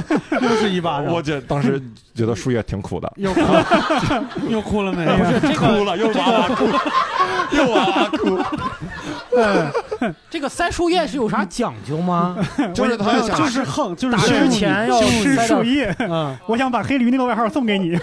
[0.41, 1.81] 又是一巴掌，我觉当时
[2.13, 3.65] 觉得树叶挺苦的，又哭了，
[4.49, 5.05] 又哭了没？
[5.17, 6.65] 不是这个哭了，又哇哇哭，
[7.51, 8.39] 又哇哇哭。
[10.29, 12.37] 这个塞树叶是有啥讲究吗？
[12.73, 15.93] 就是他想就是横，就是打之前要是塞树叶。
[15.99, 17.99] 嗯我想把黑驴那个外号送给你。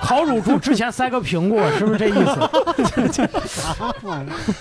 [0.00, 2.40] 烤乳猪之前塞个苹果，是不是这意思？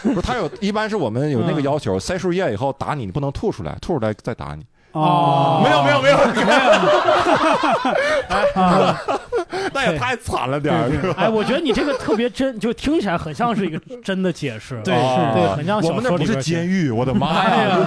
[0.03, 4.63] 不是他有，一般是我们有那个要求，塞树叶以后打你，你不能吐出来，吐出来再打你。
[4.93, 6.17] 哦，没有没有没有，
[8.61, 8.97] 啊，
[9.73, 10.89] 那也太惨了点儿？
[11.17, 14.79] 哎，我觉得你这个特别真，就听起来很像是一个真的解释。
[14.83, 14.99] 对是
[15.33, 17.43] 对，很像我小们那不是监狱，我的妈！
[17.43, 17.77] 呀，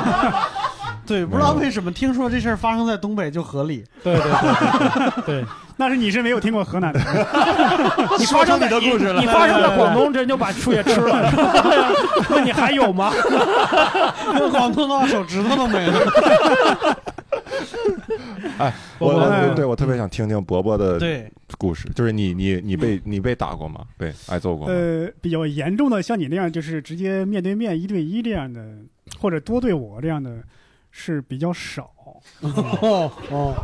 [1.06, 3.84] 对，不知道为什么听说这事儿发生在东北就合理。
[4.02, 4.24] 对对
[5.24, 5.42] 对。
[5.42, 5.44] 对，
[5.76, 7.00] 那是你是没有听过河南的。
[8.18, 11.30] 你发生在你的故事了你发生在广东，人就把树叶吃了，
[12.30, 13.12] 那你还有吗？
[14.32, 16.96] 那广东到手指头都没了。
[18.58, 23.80] 哎，我对我特别想听听伯伯的对，故事，就是你你你被你被打过吗？
[23.98, 24.72] 被挨揍过吗？
[24.72, 28.64] 呃，比较严重的，像你那样，就是直接面对面一对一这样的，
[29.20, 30.38] 或者多对我这样的，
[30.90, 31.90] 是比较少，
[32.40, 33.54] 哦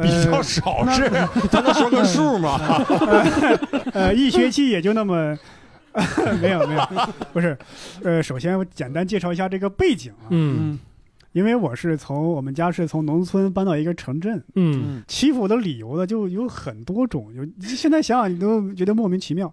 [0.00, 1.10] 比较少是，
[1.50, 2.58] 咱能说个数吗？
[3.92, 5.36] 呃，一学期也就那么，
[6.40, 6.82] 没有没有，
[7.32, 7.56] 不是，
[8.02, 10.78] 呃，首先我简单介绍一下这个背景啊，嗯。
[11.32, 14.98] 因为我是从我们家是从农村搬到一个城镇，嗯。
[14.98, 15.04] 嗯。
[15.08, 19.52] 欺负我的理由呢就有很多种，有现在想想你都觉得莫名其妙。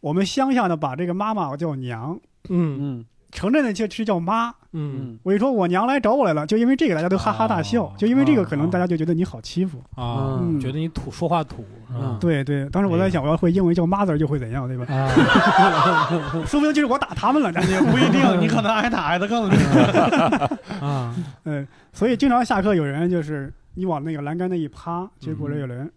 [0.00, 2.78] 我们乡下呢把这个妈妈叫娘，嗯。
[3.00, 3.04] 嗯
[3.34, 4.48] 城镇的就是叫妈。
[4.72, 4.94] 嗯。
[4.96, 9.78] 嗯我一说我娘来找我来了，就因为这个大家都哈哈大笑，哦就因为这个可能大家就觉得你好欺负。
[9.96, 10.58] 啊，嗯。
[10.58, 14.86] 觉得你土说话土啊，对对，当时我在想，我要会英文叫 mother 就会怎样，对吧？
[14.94, 16.08] 啊
[16.46, 20.58] 说不定就是我打他们了，这也不一定，你可能挨打挨得更厉害。
[20.80, 21.14] 啊。
[21.44, 25.90] 嗯，所以经常下课有人就是你往那个栏杆那一趴，结果有人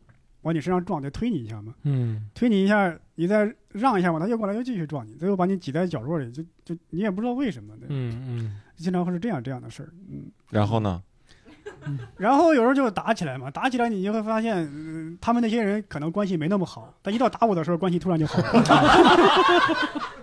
[0.48, 10.32] 往你身上撞，得推你一下嘛，嗯推你一下，你再让一下嘛，他又过来又继续撞你，最后把你挤在角落里，就就你也不知道为什么，对，嗯嗯经常会是这样这样的事儿，嗯。
[10.50, 11.04] 然后呢？
[12.18, 18.64] 然后有时候就打起来嘛，打起来你就会发现，嗯，他们那些人可能关系没那么好，但一到打我的时候，关系突然就好了。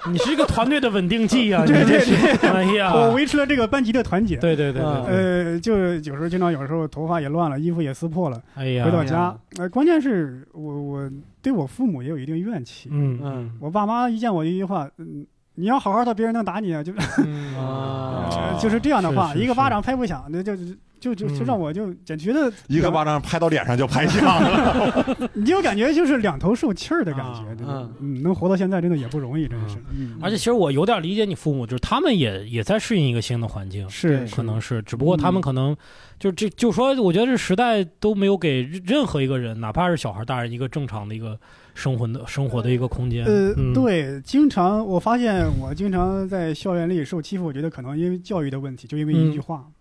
[0.07, 1.65] 你是一个团队的稳定剂啊！
[1.67, 2.51] 对对对。
[2.51, 4.37] 哎呀，我维持了这个班级的团结。
[4.37, 5.53] 对对对对，对。
[5.55, 12.91] 呃，就有时候经常有时候头发也乱了，衣服也撕破了，哎呀，回到家，呃，关键是我我对我父母也有一定怨气。
[12.93, 13.19] 嗯。
[13.23, 13.51] 嗯。
[13.61, 16.93] 我爸妈一见我一句话，嗯，你要好好的，别人能打你啊，就
[17.25, 17.57] 嗯。
[17.57, 20.55] 啊就是这样的话，是是一个巴掌拍不响，那就
[21.05, 25.17] 就就就嗯让我就就觉得一个巴掌拍到脸上就拍响了。
[25.35, 29.77] 你就感觉就是两头受气儿的感觉啊，对吧嗯嗯，能活到现在真的也不容易，真的是。
[29.95, 35.77] 嗯而且其实我有点理解你父母，就是他们也也在适应一个新的环境，是可能是，只不过他们可能
[36.19, 41.39] 就这就说，我觉得这时代都没有给任何一个人，哪怕是小孩、大人，一个正常的一个
[41.75, 43.25] 生活的生活的一个空间。
[43.27, 49.65] 呃，嗯，对，经常我发现我经常在校园里受欺负，我觉得可能因为教育的问题，就因为一句话。
[49.67, 49.73] 嗯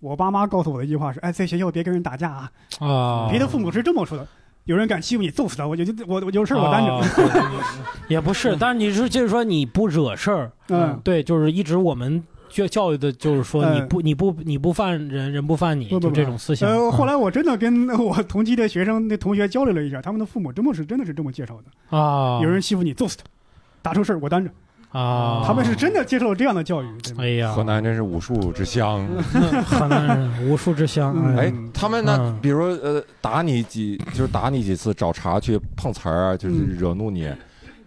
[0.00, 2.50] 我爸妈告诉我的一句话是：“哎，在学校别跟人打架啊。
[2.80, 4.26] 啊，别的父母是这么说的，
[4.64, 5.66] 有人敢欺负你，揍死他！
[5.66, 7.00] 我就就我我有事儿我担着。
[8.08, 16.68] 也不是，但是你是就是说你不惹事儿，嗯，对，就是一直我们教教育的就是说嗯你不你不你不犯人，人不犯你，不不就这种思想。
[16.68, 23.24] 呃，后来来我真的跟我同级的学生那同学交流了一下，他们的父母真的是真的是这么介绍的：啊，有人欺负你，揍死他，
[23.82, 24.50] 打出事儿我担着。
[24.92, 27.28] 啊，他们是真的接受了这样的教育，对哎？
[27.40, 29.06] 呀，河南真是武术之乡。
[29.64, 31.14] 河南人武术之乡。
[31.16, 32.38] 嗯哎，他们呢嗯？
[32.42, 37.30] 比如呃，打你几，就是打你几次，找茬去碰瓷儿啊，就是嗯惹怒你，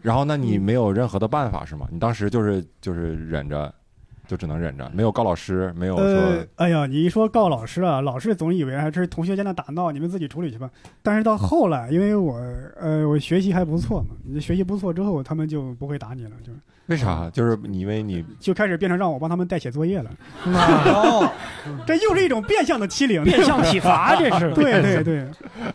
[0.01, 1.87] 然后那你没有任何的办法是吗？
[1.91, 3.71] 你当时就是就是忍着，
[4.27, 10.69] 就只能忍着，没有告老师，没有呃说，哎呀，你一说告老师啊，老师总以为还是同学间的打闹，你们自己处理去吧。
[11.01, 12.39] 但是到后来，因为我
[12.79, 16.51] 呃我学习还不错嘛，你学习不错之后，他们就不会打你了，就
[16.87, 17.27] 为啥？
[17.31, 20.11] 就是你因为你就开始变成让我帮他们代写作业了。
[20.45, 21.27] 哦，
[21.85, 24.53] 这又是一种变相的欺凌，变相体罚， 这是。
[24.53, 25.27] 对对对，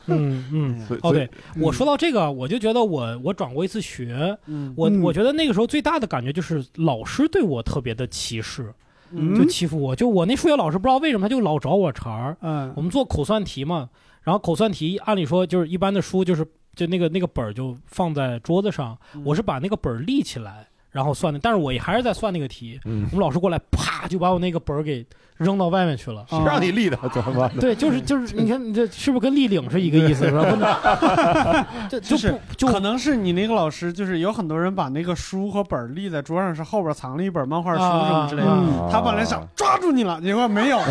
[0.07, 0.87] 嗯嗯。
[1.03, 4.37] 哦，对，嗯我说到这个，我就觉得我我转过一次学，
[4.77, 8.73] 我我觉得那个时候最大的感觉就是老师对我特别的歧视，
[9.13, 9.95] 嗯就欺负我。
[9.95, 12.37] 就我那数学老师不知道为什么他就老找我茬儿。
[12.41, 13.89] 嗯我们做口算题嘛，
[14.23, 20.67] 然后口算题按理说就是一般的书就是就那个那个本儿就放在桌子上，嗯我是把那个本儿立起来。
[20.91, 22.81] 然后算的，但是我也还是在算那个题。
[22.85, 25.07] 嗯我，们老师过来，啪就把我那个本儿给
[25.41, 26.25] 扔到外面去了。
[26.29, 26.97] 谁让你立的？
[27.13, 27.51] 怎么办？
[27.59, 30.27] 对，就是就是，你看你这是不是跟立领是一个意思？
[30.29, 30.43] 是吧？
[30.51, 38.49] 不能，这就就是不就可能是你那个老师，就是有很多人把那个书和本儿立在桌上，是后边藏了一本漫画书什么之类的。
[38.51, 40.79] 嗯他本来想抓住你了，结果没有，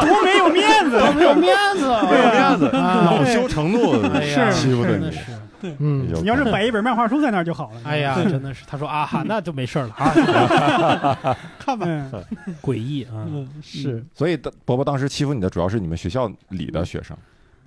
[0.00, 5.12] 多没有面子，没有面子，没有面子，啊恼羞成怒，哎呀欺负的你真的。
[5.12, 5.20] 是，
[5.78, 7.80] 嗯，有你要是摆一本漫画书在那儿就好了。
[7.84, 12.24] 哎呀，真的是，他说啊哈，那就没事儿了啊，看吧，嗯
[12.62, 13.26] 诡异啊，
[13.62, 17.16] 是所以，伯伯当时欺负你的主要是你们学校里的学生，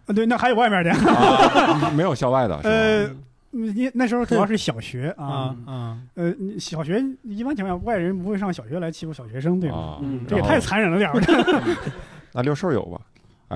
[0.06, 3.16] 啊对，那还有外面的，啊 没有校外的，呃吗？，
[3.52, 10.00] 你那时候主要是小学啊啊，啊，呃，小学一般情况下外人不会上小学来欺负小学生，对吧？
[10.28, 11.78] 这也太残忍了点儿。
[12.34, 13.02] 那六兽有吧？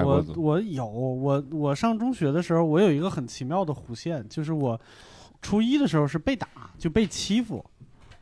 [0.03, 4.79] 我我有我我上中学的时候，我有一个很奇妙的弧线，就是我
[5.43, 6.47] 初一的时候是被打，
[6.79, 7.63] 就被欺负，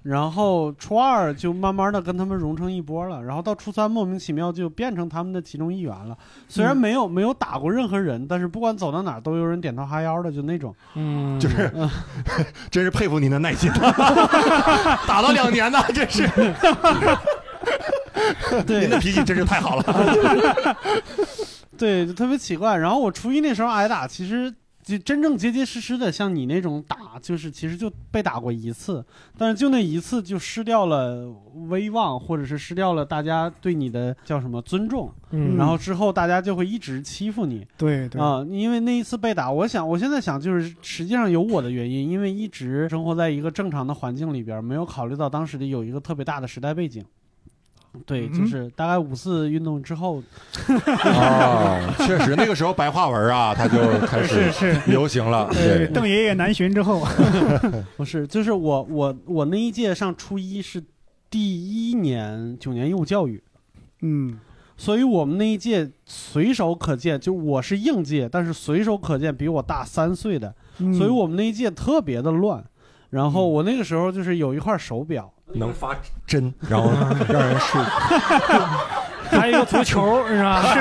[0.03, 6.17] 然后初二就慢慢的跟他们融成一波了，然后到初三莫名其妙就变成他们的其中一员了。
[6.47, 10.75] 虽然嗯没有没有打过任何人，但是不管走到哪儿都有人点头哈腰的，就那种。
[10.95, 11.71] 嗯，就是，
[12.71, 13.71] 真是佩服您的耐心，
[15.07, 16.27] 打了两年呢，真是。
[18.65, 19.83] 对您的脾气真是太好了。
[21.77, 22.75] 对，就特别奇怪。
[22.75, 24.51] 然后我初一那时候挨打，其实
[24.83, 29.05] 就真正结结实实的像你那种打，就是其实就被打过一次，
[29.37, 31.29] 但是就那一次就失掉了
[31.69, 47.03] 威望，或者是失掉了大家对你的叫什么尊重，嗯然后之后大家就会一直欺负你对对啊、因为那一次被打，我想我现在想就是实际上有我的原因，因为一直生活在一个正常的环境里边，没有考虑到当时的有一个特别大的时代背景。
[48.05, 50.23] 对，嗯就是大概五四运动之后，
[50.67, 53.77] 哦，确实那个时候白话文啊，它就
[54.07, 55.49] 开始是是，流行了。
[55.51, 57.05] 对对，邓爷爷南巡之后，
[57.97, 60.81] 不是，就是我我我那一届上初一是
[61.29, 63.43] 第一年九年义务教育，
[64.01, 64.39] 嗯。
[64.77, 70.91] 所以我们那一届随手可见，就我是应届，但是随手可见比我大三岁的，嗯。
[70.91, 72.63] 所以我们那一届特别的乱。
[73.11, 76.91] 然后我那个时候就是有一块手表，能发针，然后
[77.27, 77.81] 让人睡。
[79.31, 80.61] 还有一个足球是吧？
[80.73, 80.79] 是，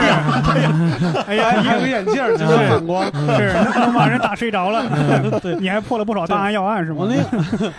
[1.29, 3.05] 哎呀，还有个眼镜儿，就能反光。
[3.39, 4.85] 是能能把人打睡着了。
[5.41, 6.97] 对你还破了不少大案要案是吗？
[6.99, 7.73] 我那个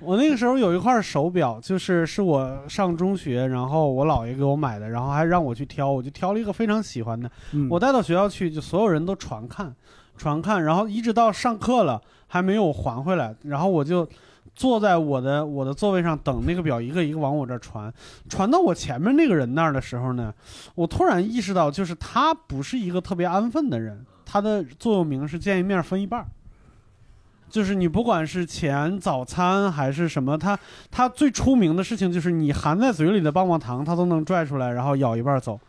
[0.00, 7.30] 我那个时候有一块手表，就是是我上中学，然后我姥爷给我买的，然后还让我去挑，我就挑了一个非常喜欢的。
[7.52, 9.72] 嗯我带到学校去，就所有人都传看，
[10.18, 14.04] 传看，然后一直到上课了还没有还回来，然后我就
[14.56, 17.92] 坐在我的我的座位上等那个表一个一个往我这传，
[18.26, 20.32] 传到我前面那个人那儿的时候呢，
[20.74, 26.26] 我突然意识到，就是他不是一个特别安分的人，他的座右铭是见一面分一半儿。
[27.48, 30.58] 就是你不管是钱、早餐还是什么，他
[30.90, 35.60] 他最出名的事情就是你含在嘴里的棒棒糖，他都能拽出来，然后咬一半走。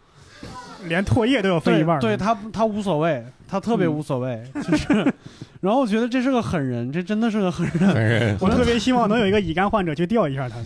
[0.87, 1.99] 连唾液都要分一半儿。
[1.99, 5.13] 对对他他无所谓，他特别嗯无所谓，就是，
[5.61, 8.35] 然后我觉得这是个狠人，这真的是个狠人。
[8.39, 10.57] 我特别希望能有一个乙肝患者去吊一下他。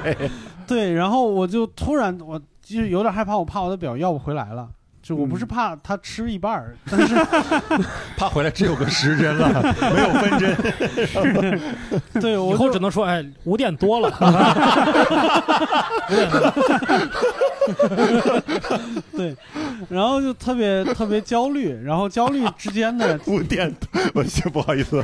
[0.66, 4.68] 对，然后我就突然我就有点害怕，我怕我的表要不回来了。
[5.02, 5.48] 就我不是嗯。
[5.48, 7.14] 怕他吃一半儿，但是
[8.16, 11.60] 怕回来只有个时针了，没有分针。
[12.22, 14.10] 对我以后只能说，哎， 五点多了，
[19.16, 19.36] 对，
[19.90, 23.74] 然后就特别特别焦虑，然后焦虑之间呢，五点，
[24.14, 25.02] 我去，不好意思，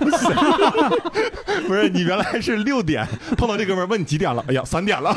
[1.67, 3.07] 不是你原来是六点
[3.37, 4.43] 碰到这哥们儿问你几点了？
[4.49, 5.15] 哎呀，三点了，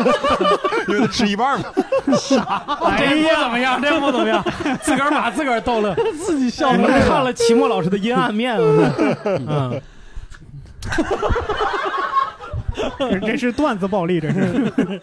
[0.87, 1.65] 因为他吃一半嘛。
[2.03, 4.43] 这不怎么样，这不怎么样，
[4.81, 5.93] 自个儿把自个儿逗乐。
[6.25, 8.93] 自己笑我们看了齐墨老师的阴暗面了，
[9.47, 9.81] 嗯，
[13.21, 15.01] 这是段子暴力，这是。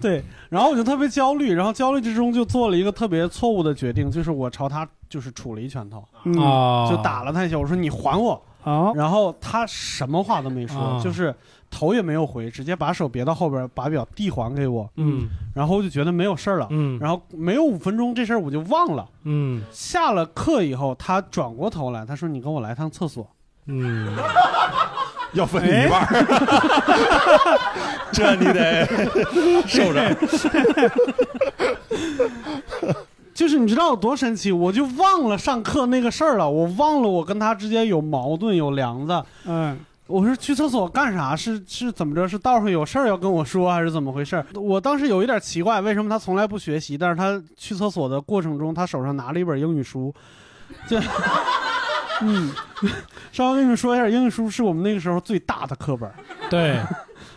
[0.00, 6.38] 对，然后我就特别焦虑，然后焦虑之中就做了一个特别错误的决定，就是我朝他就是杵了一拳头，嗯。
[6.38, 11.00] 啊就打了他一下，我说你还我，好，然后他什么话都没说，啊。
[11.02, 11.34] 就是
[11.70, 15.28] 头也没有回，直接把手别到后边，把表递还给我，嗯。
[15.54, 16.66] 然后我就觉得没有事儿了。
[16.70, 16.98] 嗯。
[16.98, 19.06] 然后没有五分钟，这事儿我就忘了。
[19.24, 19.62] 嗯。
[19.70, 23.28] 下了课以后，他转过头来，他说：“你跟我来趟厕所。
[23.66, 24.14] 嗯，
[25.32, 26.08] 要分你一半儿，
[28.12, 28.86] 这你得
[29.66, 30.14] 受着。”
[33.34, 39.22] 就是你知道有多神奇，我就忘了上课那个事儿了，我忘了我跟他之间有矛盾有梁子。
[39.44, 41.34] 嗯，我说去厕所干啥？
[41.34, 42.28] 是是怎么着？
[42.28, 44.44] 是道上有事儿要跟我说，还是怎么回事？
[44.54, 46.96] 我当时有一点奇怪，为什么他从来不学习？
[46.96, 50.14] 但是他去厕所的过程中，他手上拿了一本英语书，
[50.88, 50.98] 就，
[52.22, 52.52] 嗯，
[53.32, 56.08] 稍微跟你们说一下，英语书是我们那个时候最大的课本。
[56.48, 56.78] 对，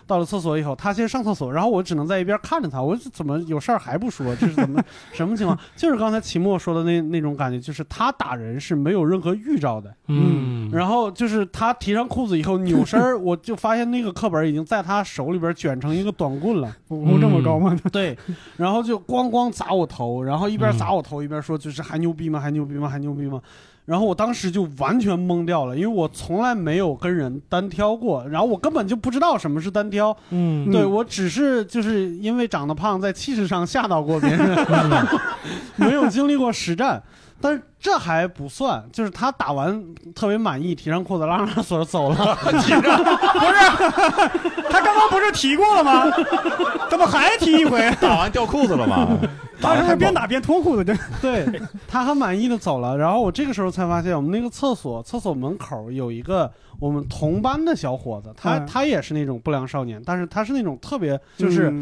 [0.07, 2.81] 到了厕所以后，他先上厕所，然后我只能在一边看着他。
[2.81, 4.35] 我说怎么有事儿还不说？
[4.37, 4.81] 这是怎么
[5.13, 5.57] 什么情况？
[5.75, 9.93] 就是刚才齐墨说的那那种感觉，就是他打人是没有任何预兆的。
[10.07, 16.73] 嗯，然后就是他提上裤子以后扭身儿，我就发现那个课本已经在他手里边卷成一个短棍了。
[16.87, 17.77] 武这么高吗？
[17.91, 18.17] 对，
[18.55, 22.39] 然后就咣咣砸我头，然后一边砸我头一边说就是还牛逼吗？
[22.39, 22.87] 还牛逼吗？
[22.87, 23.41] 还牛逼吗？
[23.87, 30.15] 然后我当时就完全懵掉了，因为我从来没有跟人单挑过，然后我根本就不知道什么是单挑。
[30.31, 34.67] 嗯对我只是就是因为长得胖，在气势上吓到过别人，
[35.77, 37.01] 没有经历过实战。
[37.39, 39.83] 但是这还不算，就是他打完
[40.15, 42.35] 特别满意，提上裤子拉上锁走了。
[42.41, 42.73] 不是
[44.69, 46.05] 他刚刚不是提过了吗？
[46.89, 47.89] 怎么还提一回？
[48.01, 49.07] 打完掉裤子了吗？
[49.61, 50.83] 他是不是边打边脱裤子？
[50.83, 52.95] 对，对他很满意的走了。
[52.97, 61.73] 然后我这个时候才发现，我们那个厕所厕所门口有一个我们同班的小伙子，他、嗯他也是那种不良少年，但是他是那种特别就是。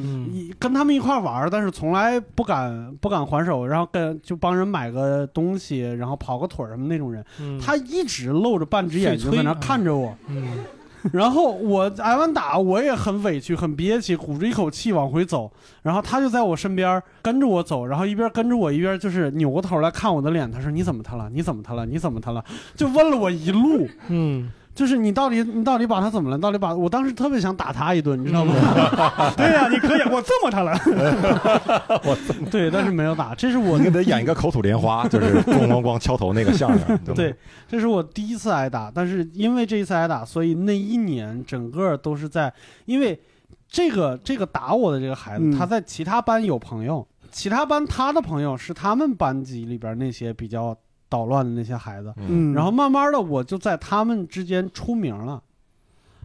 [0.60, 10.66] 跟他们一块玩儿，但是从来不敢不敢还手，然后跟就帮人买个东西，然后跑个腿儿什么那种人，嗯他一直露着半只眼睛在那看着我，嗯
[11.14, 15.52] 然后我挨完打，我也很委屈，很憋气，鼓着一口气往回走。
[15.84, 20.52] 然后他就在我身边跟着我走，然后一边跟着我一边就是扭过头来看我的脸。
[20.52, 21.30] 他说：“你怎么他了？
[21.32, 21.86] 你怎么他了？
[21.86, 22.44] 你怎么他了？”
[22.76, 23.88] 就问了我一路。
[24.08, 26.38] 嗯，就是你到底你到底把他怎么了？
[26.38, 28.54] 到底把我当时特别想打他一顿，你知道吗？
[29.38, 30.78] 对呀、你可以，我这么他了。
[32.04, 32.18] 我
[32.52, 33.34] 对，但是没有打。
[33.34, 37.00] 这是我你给他演一个口吐莲花， 就是咣咣咣敲头那个相声。
[37.16, 37.34] 对，
[37.70, 42.54] 这是我第一次挨打，但是因为这一次挨打，所以那一年整个都是在，
[42.84, 43.18] 因为
[43.70, 50.76] 这个这个打我的这个孩子，嗯他在其他班有朋友，其他班他的朋友是他们班级里边那些比较
[51.10, 55.42] 捣乱的那些孩子，嗯，嗯，然后慢慢的我就在他们之间出名了。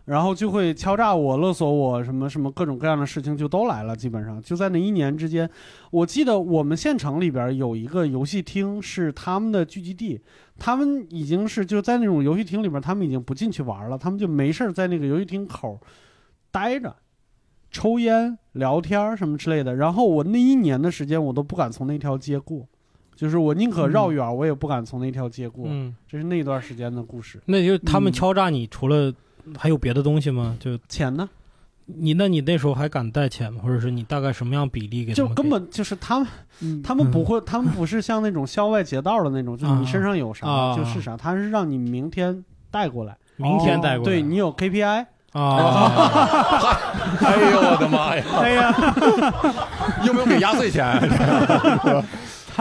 [0.07, 3.95] 然后就会敲诈我、勒索我，什么什么各种各样的事情就都来了。
[3.95, 5.49] 基本上就在那一年之间，
[5.93, 10.21] 我记得我们县城里边有一个游戏厅是他们的聚集地，
[10.59, 15.79] 他们已经是就在那种游戏厅里边，他们已经不进去玩了，他们就没事儿在那个游戏厅口
[16.51, 16.97] 待着，
[17.71, 19.77] 抽烟、聊天儿什么之类的。
[19.77, 22.67] 然后我那一年的时间，我都不敢从那条街过，
[23.21, 25.67] 就是我宁可绕远，我也不敢从那条街过。
[25.69, 27.39] 嗯，这是那段时间的故事。
[27.45, 29.13] 那就他们嗯敲诈你，除了
[29.59, 30.57] 还有别的东西吗？
[30.59, 31.29] 就钱呢？
[31.85, 33.61] 你那你那时候还敢带钱吗？
[33.63, 35.29] 或者是你大概什么样比例给他们？
[35.29, 36.29] 就根本就是他们，
[36.63, 45.93] 嗯他们不会，他们不是像那种校外劫道的那种，就是你身上有啥啊就是啥，他是让你明天带过来，明天带过来，对你有 KPI，啊，
[47.21, 48.25] 哎呦我的妈呀！
[48.41, 48.73] 哎呀，
[50.07, 50.97] 有没有给压岁钱？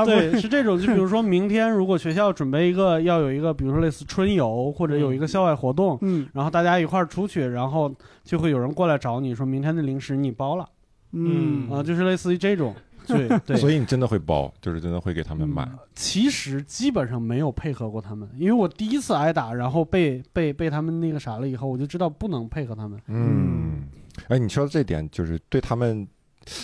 [0.05, 0.79] 对，是这种。
[0.79, 7.93] 就比如说明天如果学校准备一个要有一个，比如说类似春游或者有一个校外活动，嗯然后大家一块儿出去，然后
[8.23, 10.67] 就会有人过来找你说明天的零食你包了
[11.11, 12.75] 嗯啊，就是类似于这种。
[13.09, 15.67] 对对，所以你真的会包，就是真的会给他们买。
[15.95, 22.99] 其实基本上没有配合过他们，因为我第一次挨打，然后被被被他们那个啥了以后，我就知道不能配合他们。
[23.07, 23.87] 嗯，
[24.27, 26.07] 哎，你说的这点就是对他们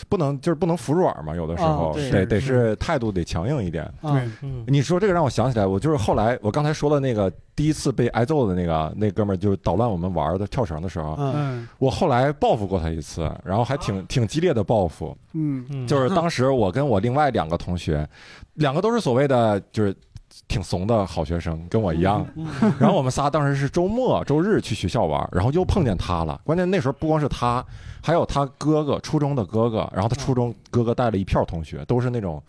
[0.08, 2.76] 不能就是不能服软嘛，有的时候啊得得是。
[2.78, 3.84] 态度得强硬一点。
[4.02, 4.12] 啊。
[4.14, 4.64] 对，嗯。
[4.68, 11.18] 你说这个让我想起来，我就是后来我刚才说的那个第一次被挨揍的那个那哥们儿，就是捣乱我们玩的跳绳的时候，
[11.80, 15.18] 我后来报复过他一次，然后还挺挺激烈的报复。
[15.34, 15.66] 嗯。
[15.70, 18.08] 嗯，就是当时我跟我另外两个同学，
[18.56, 19.96] 两个都是所谓的就是
[20.48, 22.26] 挺怂的好学生，跟我一样。
[22.36, 22.46] 嗯
[22.80, 26.40] 然后我们仨当时是周末周日去学校玩，然后又碰见他了。
[26.44, 27.66] 关键那时候不光是他，
[28.02, 29.90] 还有他哥哥，初中的哥哥。
[29.94, 32.42] 然后他初中哥哥带了一票同学，都是那种。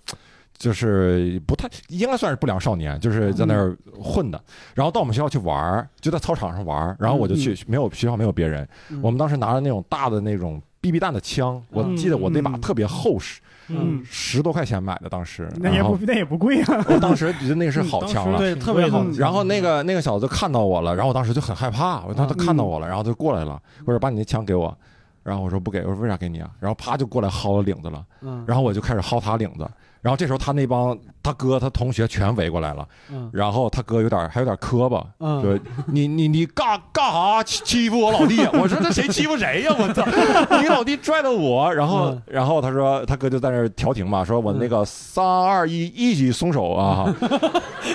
[0.59, 4.43] 就是不太应该算是不良少年，就是在那儿混的。
[4.75, 6.97] 然后到我们学校去玩儿，就在操场上玩儿。
[6.99, 8.67] 然后我就去，没有学校没有别人。
[8.89, 15.49] 嗯我们当时拿着那种大的那种 BB 弹的枪，我记得我那把嗯特别厚实，嗯，十多块钱买的，当时。
[15.57, 16.85] 那也不那也不贵啊。
[16.89, 18.39] 我当时觉得那个是好枪了。
[18.39, 24.77] 对特别好嗯然后那个那个小子就看到我了，然后我当时就很害怕，我他他看到我了，然后就过来了，我说把你那枪给我，
[25.23, 26.51] 然后我说不给，我说为啥给你啊？
[26.61, 29.69] 然后啪就过来薅我领子了，嗯，然后我就开始薅他领子，
[30.01, 30.97] 然后这时候他那帮
[31.27, 35.59] 他哥他同学全围过来了，嗯然后他哥有点还有点磕巴，嗯说
[35.89, 38.39] 你你你干干啥欺欺负我老弟？
[38.55, 39.75] 我说这谁欺负谁呀？
[39.77, 40.05] 我操！
[40.63, 47.13] 你老弟拽的我，然后嗯然后他说他哥就在那儿调停嘛，说我那个三二一一起松手啊，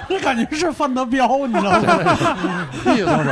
[0.09, 2.67] 这 感觉是范德彪，你知道吗？
[2.87, 3.31] 一起松手。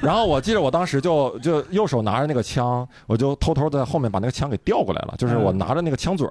[0.00, 6.28] 然后我记得我当时就就右手拿着那个枪，我就偷偷在后面把那个枪给调过来了，就是我拿着那个枪嘴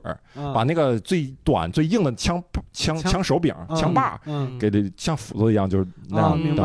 [0.53, 2.41] 把那个最短最硬的枪
[2.71, 6.55] 枪枪枪手柄、枪把嗯，给的像斧子一样，就是那啊，样明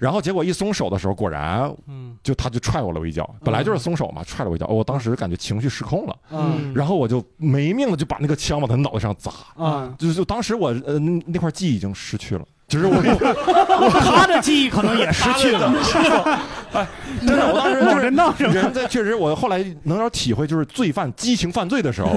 [0.00, 12.94] 然后结果一松手的时候，果然嗯就他就踹我了我一脚，本来就是松手嘛，踹了我一脚，我当时感觉情绪失控了，嗯然后我就没命的就把那个枪往他脑袋上砸，啊，就就当时我呃那那块记忆已经失去了，就是我
[14.00, 15.72] 他的记忆可能也失去了。
[16.72, 16.86] 哎
[17.20, 18.52] 真的我当时往就是这闹是吧？
[18.54, 22.08] 人在确实我后来能有点体会，就是罪犯激情犯罪的时候。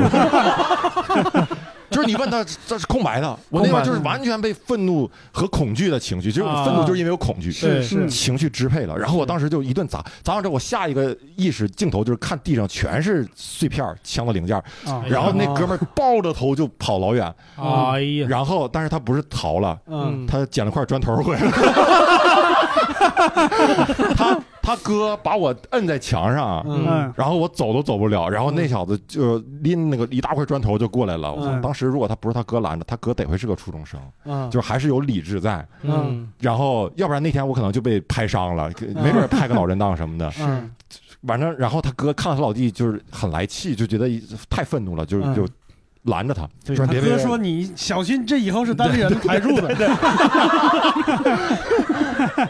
[1.90, 3.40] 就是你问他，这是空白的。
[3.50, 8.98] 我那边就是完全被愤怒和恐惧的情绪，就是我愤怒就是因为有恐惧，是是情绪支配了。
[8.98, 14.62] 然后我当时就一顿砸，砸完之后，我下一个意识镜头就是看地上全是碎片枪的零件
[15.08, 21.42] 然后那哥们抱着头就跑老远，哎呀，然后但是他不是逃了，嗯他捡了块砖头回来。
[23.16, 23.30] 他
[24.16, 24.42] 他
[24.86, 31.34] 哥把我摁在墙上，嗯嗯然后我走都走不了，然后那小子就拎那个一大块砖头就过来了。
[31.34, 31.52] 我操！
[31.54, 35.68] 嗯当时如果他不是他哥拦着，他哥得会是个初中生，嗯，就是还是有理智在。
[35.82, 40.30] 嗯然后要不然那天我可能就被拍伤了，没准拍个脑震荡什么的。
[40.30, 40.44] 是
[41.26, 44.08] 反正然后他哥看到他老弟就是很来气，就觉得
[44.48, 45.48] 太愤怒了，就嗯就
[46.06, 49.68] 拦着他，对他说别别别哥说你小心，这以后是单立人的台柱子。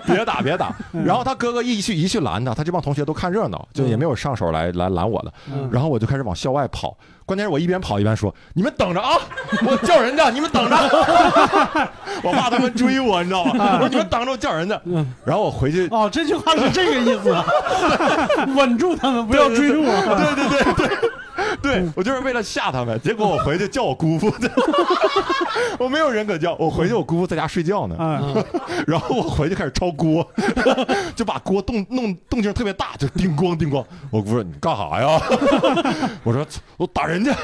[0.06, 0.74] 别打别打。
[1.06, 5.32] 然后他哥哥一去一去拦他，他这帮同学都看热闹，就也没有上手来来拦我的。
[5.54, 6.96] 嗯然后我就开始往校外跑，
[7.26, 9.18] 关键是我一边跑一边说：“你们等着啊，
[9.66, 10.76] 我叫人家，你们等着。
[12.24, 13.74] ”我怕他们追我，你知道吗？
[13.76, 14.80] 我说你们等着，我叫人家。
[14.86, 17.36] 嗯然后我回去，哦，这句话是这个意思，
[18.56, 19.86] 稳住他们，不要追我。
[19.86, 21.10] 对对对对。
[21.62, 24.32] 对，我就是为了吓他们，结果我回去叫我姑父，
[25.80, 28.22] 我没有人可叫，我回去我姑父在家睡觉呢，啊，
[28.88, 30.26] 然后我回去开始抄锅，
[31.16, 33.84] 就把锅动弄动静特别大，就叮咣叮咣。
[34.12, 35.22] 我姑父说你干啥呀？
[36.24, 36.46] 我说
[36.78, 37.36] 我打人家，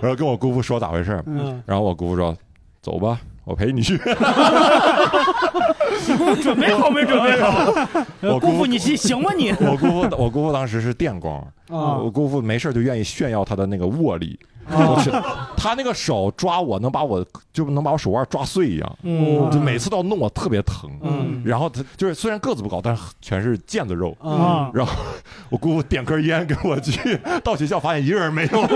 [0.00, 2.36] 然后跟我姑父说咋回事，嗯，然后我姑父说
[2.82, 3.96] 走吧，我陪你去。
[6.42, 7.72] 准备好没准备好？
[8.22, 9.50] 我姑姑父，你行行吗你？
[9.60, 11.38] 我姑父我姑父当时是电工，
[11.68, 14.38] 啊我姑父没事就愿意炫耀他的那个握力。
[14.68, 15.10] 啊我去，
[15.56, 20.90] 他那个手抓我能把我就能把我手腕抓碎一样，嗯就每次都要弄我特别疼。
[21.02, 24.16] 嗯然后他就是虽然个子不高，但是全是腱子肉。
[24.22, 24.92] 嗯，然后
[25.50, 28.66] 我姑父点根烟跟我去， 到学校发现一个人没有，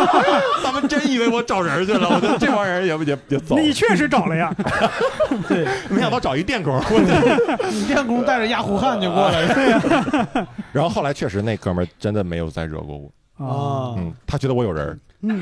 [0.64, 2.08] 他们真以为我找人去了。
[2.08, 4.54] 我说这帮人也不也也走，你确实找了呀？
[5.48, 6.74] 对，没想到找一电工。
[6.74, 10.48] 我你电工带着压胡汉就过来了。
[10.72, 15.40] 然后后来确实那哥们真的没有再惹过我，啊，嗯，他觉得我有人儿，嗯，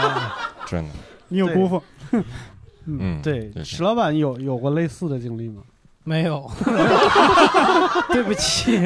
[0.66, 0.90] 真的，
[1.28, 1.82] 你有姑父，
[2.86, 5.62] 嗯，对，是石老板有有过类似的经历吗？
[6.06, 6.50] 没有，
[8.12, 8.78] 对不起，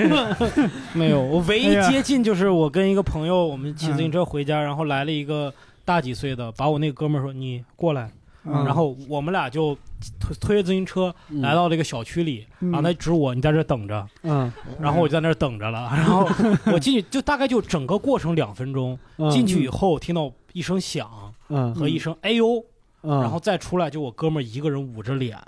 [0.94, 1.20] 没有。
[1.20, 5.52] 我唯一接近就是我跟一个朋友，我们骑自行车回家，然后来了一个
[5.84, 8.08] 大几岁的，把我那个哥们儿说你过来，
[8.50, 9.76] 嗯然后我们俩就
[10.20, 16.28] 推推着自行车嗯来到这个小区里，嗯然后他指我你在这等着，嗯，然后我就在那儿等着了，然后
[16.72, 21.10] 我进去就大概就整个过程两分钟，嗯进去以后听到一声响
[21.48, 22.64] 嗯和一声哎呦，
[23.02, 25.38] 嗯，然后再出来就我哥们儿一个人捂着脸。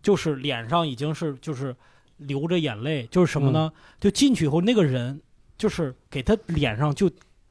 [0.00, 1.74] 就是脸上已经是就是
[2.18, 3.72] 流着眼泪，就是什么呢？
[3.98, 5.20] 就进去以后，那个人
[5.58, 7.10] 就是给他脸上就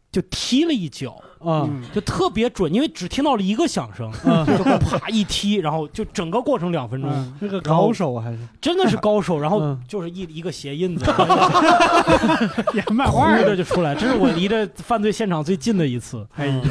[0.10, 1.68] 就踢了一脚，啊。
[1.68, 4.46] 嗯就特别准，因为只听到了一个响声，嗯。
[4.58, 7.34] 就啪一踢，然后就整个过程两分钟，嗯。
[7.40, 8.40] 这个高手还是？
[8.62, 9.40] 真的是高手。
[9.40, 9.80] 然后嗯。
[9.88, 11.06] 就是一一个鞋印子，
[12.74, 16.26] 演漫呼画儿着就出来，这是我离着犯罪现场最近的一次。
[16.36, 16.62] 哎呀，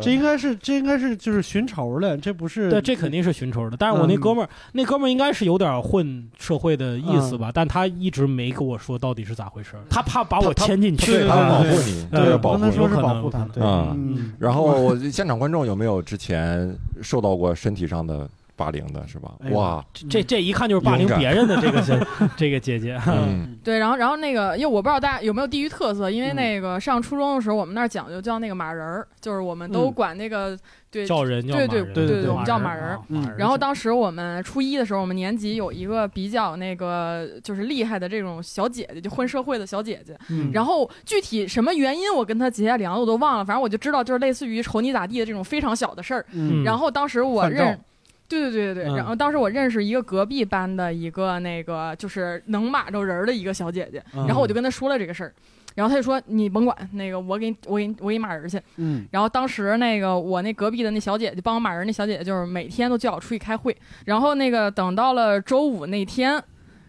[0.00, 3.76] 这应该是这应该是就是寻仇的，这不是对，这肯定是寻仇的。
[3.76, 11.12] 但是我那嗯哥们儿，那哥们儿应该是有点混社会的意思吧，但他一直没跟我说到底是咋回事儿，他怕把我牵进去。
[11.12, 12.62] 对，他保护对你，对对，保护你。
[12.62, 13.14] 不能说是有可能。
[13.16, 13.62] 保护他，对，
[13.96, 14.14] 嗯。
[14.16, 18.28] 嗯，然后现场观众有没有之前受到过身体上的
[18.58, 19.50] 霸凌的，是吧哎？
[19.52, 21.98] 哇，这这一看就是霸凌别人的这个姐
[22.36, 23.00] 这个姐姐。
[23.06, 30.58] 嗯对，然后然后那个，因为我不知道大家有没有地域特色，因为嗯那个上初中的时候，我们那儿讲究叫那个马人儿，就是我们都嗯管那个
[30.90, 40.18] 对叫人叫对对对对对我们叫马人啊嗯马人然后当时我们初一的时候，我们年级有一个比较那个就是厉害的这种小姐姐，就混社会的小姐姐。
[40.30, 46.24] 嗯然后具体什么原因，我跟她结下梁子我都忘了，反正我就知道就是类似于瞅你咋地的这种非常小的事儿。
[46.32, 47.80] 嗯然后当时我认照。
[48.28, 48.96] 对对对对对，嗯。
[48.96, 54.26] 然后当时我认识一个隔壁班的一个那个就是能码着人儿的一个小姐姐，嗯。
[54.26, 55.32] 然后我就跟她说了这个事儿，
[55.74, 59.06] 然后她就说你甭管那个我给你我给你我给你码人儿去，嗯。
[59.10, 63.76] 然后当时那个我那隔壁的那小姐姐帮我码人，那小姐姐就是每天都叫我出去开会。
[64.04, 66.42] 然后那个等到了周五那天，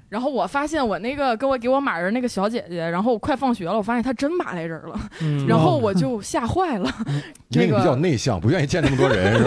[0.09, 6.91] 然后我发现我那个给我给我码人那个小姐姐，然后快放学了，我发现她真码来人了，嗯然后我就吓坏了。
[7.51, 9.37] 这因为你比较内向，不愿意见那么多人，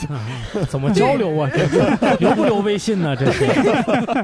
[0.00, 0.20] 是吧？
[0.68, 1.48] 怎么交流啊？
[1.54, 3.14] 这个留不留微信呢？
[3.16, 3.44] 这是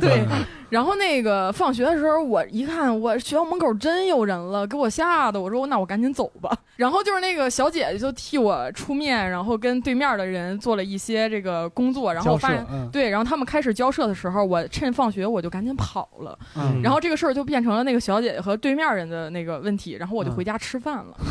[0.00, 0.24] 对，
[0.68, 6.56] 然后那个放学的时候，我一看我学校门口真有人了，给我吓得，我说那我赶紧走吧。
[6.76, 12.66] 然后就是那个小姐姐就替我出面，然后跟对面的人做了一些这个工作，然后发现。
[12.70, 21.14] 嗯对，然后他们开始交涉的时候，我趁放学我就赶紧跑了，嗯然后这个事儿就变成了那个小姐姐和对面人的那个问题，然后我就回家吃饭了。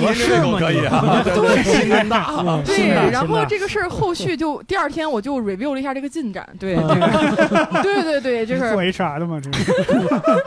[0.00, 0.58] 合适吗？
[0.58, 2.32] 可以啊， 对，心大。
[2.38, 10.44] 嗯对，然后这个事儿后续就第二天我就 review 了一下这个进展， 对，这个，对对对，这做是，HR 的嘛，这个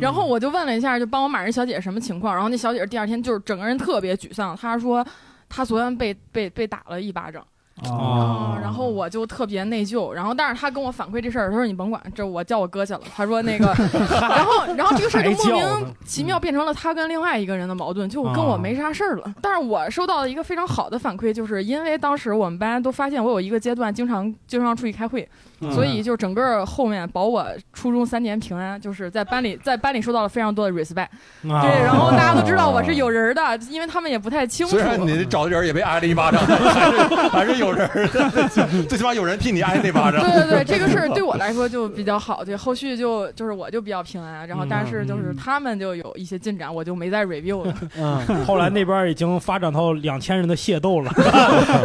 [0.00, 5.06] 然后我就问了一下，就帮我买人小姐姐什么情况，然后那小姐第二天就是整个人特别沮丧，她说
[5.48, 7.42] 她昨天被被被打了一巴掌。
[7.84, 13.00] 啊然后我就特别内疚，然后但是他跟我反馈这事儿，他说你甭管，这我叫我哥去了。
[13.14, 13.66] 他说那个，
[14.20, 19.34] 然后然后这个事儿就莫名其妙变成了他跟另外一个人的矛盾，就跟我没啥事儿了。
[19.42, 31.08] 但是我收到了一个非常好的反馈，就是因为当时我们班都发现我有一个阶段经常经常出去开会，嗯所以就整个后面保我初中三年平安，就是在班里 在班里受到了非常多的 respect。
[31.50, 34.82] 啊对，然后大家都知道我是有人的，因为他们也不太清楚虽。
[34.82, 38.48] 然你找的人也被挨了一巴掌， 还是还是有人的，
[38.88, 40.20] 最起码有人替你挨那巴掌。
[40.20, 47.74] 对对对，这个事儿对我来说就比较好，对，后续就就是我就比较平安，然后但是就是他们就有一些进展，我就没再 review 了。
[47.98, 51.10] 嗯，后来那边已经发展到两千人的械斗了，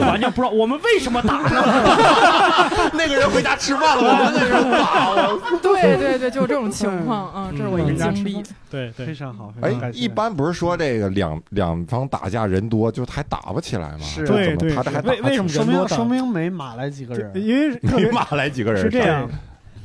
[0.02, 2.90] 完全不知道我们为什么打呢？
[2.94, 5.60] 那个人回家吃饭了，我们那人打我。
[5.62, 8.42] 对对对，就这种情况，啊，这是我一个经历。
[8.72, 14.06] 对对，非常好，非常好哎，一般不是说这个两两方打架人多就还打不起来吗？
[14.26, 18.82] 对对他这还为为什么说人多打明说明没马来几个人，因为 没马来几个人？
[18.82, 19.30] 是这样，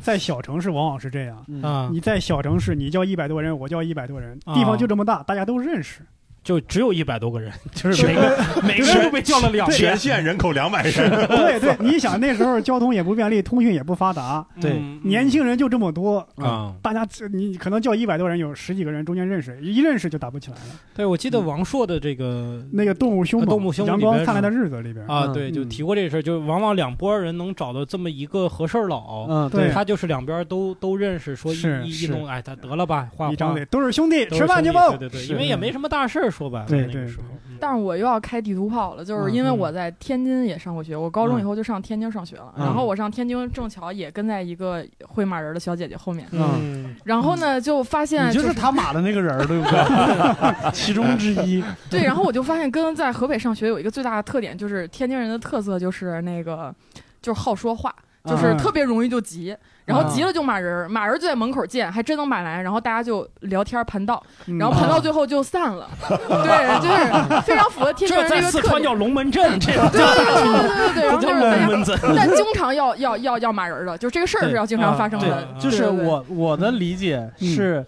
[0.00, 1.44] 在小城市往往是这样。
[1.48, 6.00] 嗯啊，你在小城市，你叫一百多人，我叫一百多人，啊地方就这么大，大家都认识。
[6.46, 9.76] 就只有一百多个人， 就是每个每个人都被叫了两遍。
[9.76, 9.96] 全。
[9.96, 14.74] 县人口两百人，对对，你想那时候交通也不便利，通讯也不发达，对。
[14.74, 15.00] 嗯。
[15.02, 20.80] 年轻人就这么多，啊，大家这你可能叫一百多人，有十几个人中间认识，一认识就打不起来了。
[20.94, 25.32] 对，我记得王朔的这个那个动物凶猛，动物凶猛阳光灿烂的日子里边，啊，嗯。
[25.32, 25.68] 对，就嗯。
[25.68, 29.70] 提过这事儿，就往往两拨人能找到这么一个和事儿佬，嗯，对。
[29.70, 34.88] 他就是两边都都认识，说一一一弄，哎，他得了吧，一张嘴都是兄弟，都是兄弟吃饭去吧。
[34.90, 37.56] 对对对，因为也没什么大事儿，说白了，对对那个时候，嗯。
[37.58, 39.56] 但是我又要开地图炮了，就是因为嗯。
[39.56, 42.64] 我在天津也上过学，我高中以后就上天津上学了，嗯。
[42.66, 50.70] 然后我上天津正巧也跟在一个会骂人的小姐姐后面，嗯，然后呢就发现你就是他马的那个人儿，对不对？
[50.74, 51.64] 其中之一。
[51.90, 56.74] 对，然后我就发现跟在河北上学有一个最大的特点，就是天津人的特色就是那个
[57.22, 57.94] 就是好说话，
[58.26, 59.56] 就是嗯特别容易就急。
[59.84, 65.88] 然后啊急了就骂人儿，骂人儿就在门口见，还真能骂来，然后大家就聊天盘道，嗯然后盘到最后就散了。
[66.08, 68.94] 对，就是非常符合天津这人这在个特点四川叫。
[68.94, 71.96] 龙门阵，这对对对对对，就是大家龙门阵。
[72.16, 75.42] 但经常要要要要骂人的，就这个事儿是要经常发生的啊。
[75.56, 77.86] 就是我我的理解是，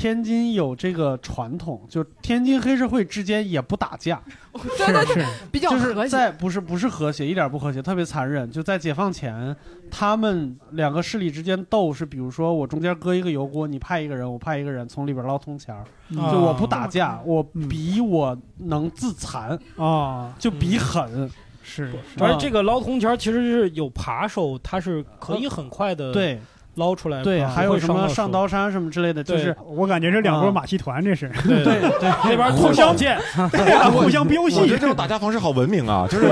[0.00, 4.18] 天津有这个传统，就天津黑社会之间也不打架，
[4.50, 5.26] 对对对，是。
[5.52, 6.08] 比较就是和谐。
[6.08, 8.50] 在不是不是和谐，一点不和谐，特别残忍。
[8.50, 9.54] 就在解放前，
[9.90, 15.76] 他们两个势力之间斗是，比如说我中间搁一个油锅，你派一个人，我派一个人从里边捞铜钱
[16.10, 21.30] 就我不打架，我嗯比我能自残，啊，就比狠。
[21.62, 26.40] 是而且这个捞铜钱儿其实是有扒手，他是可以很快的对
[26.76, 33.18] 捞出来，对，啊还有什么上刀山什么之类的，就是我感觉这两波马戏团，这是对对对 那边 互相剑，
[33.92, 34.78] 互相飙戏我觉得。
[34.78, 36.26] 这种打架方式好文明啊，就是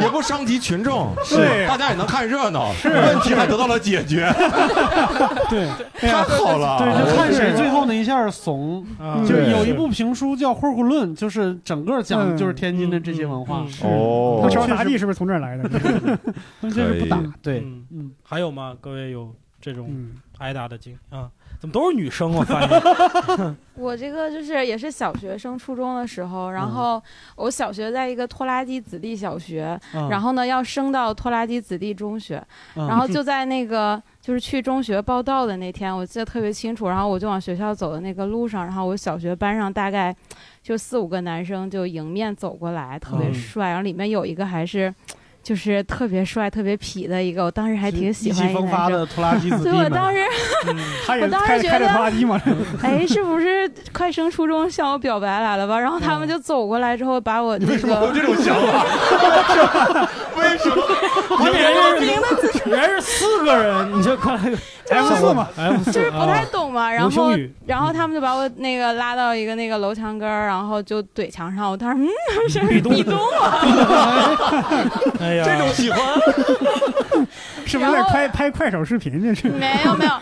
[0.00, 4.28] 也不伤及群众，是大家也能看热闹，是问题还得到了解决，
[5.48, 5.68] 对，
[6.00, 6.78] 太好了。
[6.78, 8.84] 对，就看谁是最后那一下怂。
[9.26, 15.68] 就有一部评书叫《混混论》，就是整个讲的嗯就是天津的这些文化哦他敲大地是不是从这儿来的？
[15.68, 17.20] 他们就是不打。
[17.40, 18.74] 对，嗯嗯，还有吗？
[18.80, 19.32] 各位有
[19.62, 21.30] 这种嗯，挨打的经啊？
[21.60, 22.32] 怎么都是女生？
[22.34, 27.00] 我发现我这个就是也是小学升初中的时候，然后
[27.36, 32.44] 我小学在一个拖拉机子弟小学，嗯然后呢要升到拖拉机子弟中学，
[32.74, 36.88] 嗯然后就在那个就是去中学报到的那天，我记得特别清楚。
[36.88, 40.14] 然后我就往学校走的那个路上，然后我小学班上大概
[40.60, 44.92] 就四五个男生就迎面走过来，特别嗯帅，然后里面有一个还是。
[45.42, 48.68] 就是特别帅、特别痞的一个，我当时还挺喜欢意气风。
[48.68, 50.14] 发的拖拉机 我当们。
[50.14, 50.22] 时，
[51.06, 52.40] 他也我当时觉开开着得拖拉机嘛，
[52.82, 55.78] 哎，是不是快升初中向我表白来了吧？
[55.78, 58.86] 然后他们就走过来之后，把我那为什么有个这种想法？
[60.36, 60.82] 为什么？
[61.50, 61.74] 人
[62.62, 64.56] 是人是四个人，你就看那个
[64.92, 67.32] F 四嘛，F 四就是不太懂嘛，然后
[67.66, 71.70] 然后他们就把我那个拉到一个那个楼墙根儿，然后就怼墙上。
[71.70, 73.60] 我当时嗯，是壁咚壁咚啊，
[75.20, 76.00] 哎呀，这种喜欢，
[77.66, 79.22] 是不是在拍拍快手视频？
[79.22, 80.12] 这是没有没有。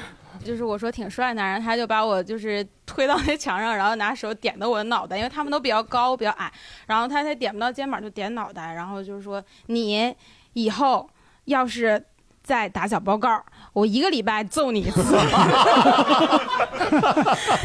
[0.43, 6.51] 就是我说挺帅的然后，他就把我就是推到那墙上，然后拿手点到我的脑袋，因为他们都比较高，比较矮，
[6.87, 10.15] 然后他才点不到肩膀就点脑袋，然后就是说你
[10.55, 11.07] 以后
[11.45, 12.03] 要是
[12.43, 13.29] 再打小报告，
[13.73, 15.17] 我一个礼拜揍你一次。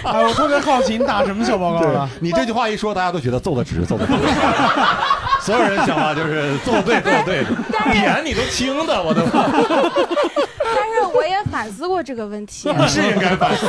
[0.04, 2.08] 哎，我特别好奇，你打什么小报告对了？
[2.22, 4.14] 你这句话一说，大家都觉得揍的值，揍的值。
[5.46, 7.46] 所有人想法就是做对， 做对，
[7.94, 9.46] 点你都轻的，我的妈！
[10.76, 13.68] 但是我也反思过这个问题， 是应该反思。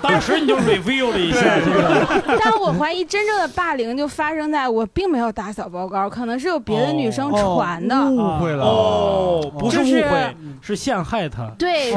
[0.00, 8.00] 当时你就 review 了一下这个，但我怀疑真正的霸凌就发生在我并没有打小报告，可能是有别的女生传的。
[8.06, 11.92] 误会了哦，不是就是误会，是陷害他，对，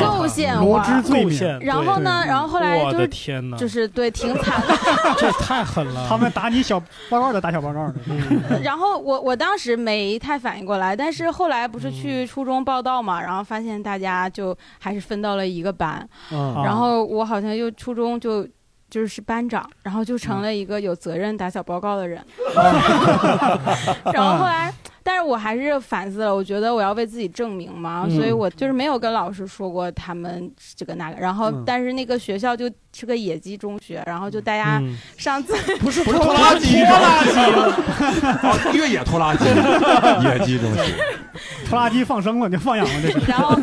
[0.00, 0.78] 构陷我。
[0.78, 1.28] 罗织罪名。
[1.28, 1.60] 构陷。
[1.60, 4.74] 然后呢，然后后来我的就是天哪，就是对挺惨的。
[5.18, 6.06] 这太狠了。
[6.08, 6.80] 他们打你小
[7.10, 7.94] 报告的打小报告的，
[8.62, 18.46] 然后我我当时没太反应过来，但是后来不是去初中报道嘛，然后发现大家就还是分到了一个班，嗯啊然后我好像又初中就。
[18.90, 22.20] 就是班长，然后就成了一个有责任打小报告的人。
[24.12, 31.20] 然后后来，但是我还是反思了，我觉得我要为自己证明嘛，嗯所以我就是没有跟老师说过他们这个那个。
[31.20, 37.30] 然后嗯，但是那个学校就是个野鸡中学，然后就大家嗯上自不是不是 拖拉机，拖拉机，
[38.46, 39.44] 哦，越野拖拉机，
[40.26, 40.82] 野鸡中学。
[41.68, 43.20] 拖拉机放生了，你放养了，这是。
[43.30, 43.56] 然后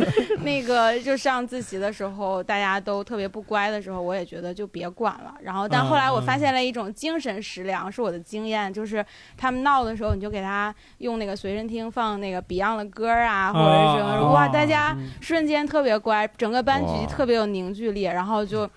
[0.47, 5.35] 那个就上自习的时候，大家都特别不乖的时候，我也觉得就别管了。
[5.41, 18.69] 然后，但后来我发现了一种精神食粮，是我的经验，就是他们闹的时候，你就给他用那个随身听放那个 Beyond 的歌啊，或者是什么，啊哇，大家瞬间特别乖，整个班级哇特别有凝聚力，然后就。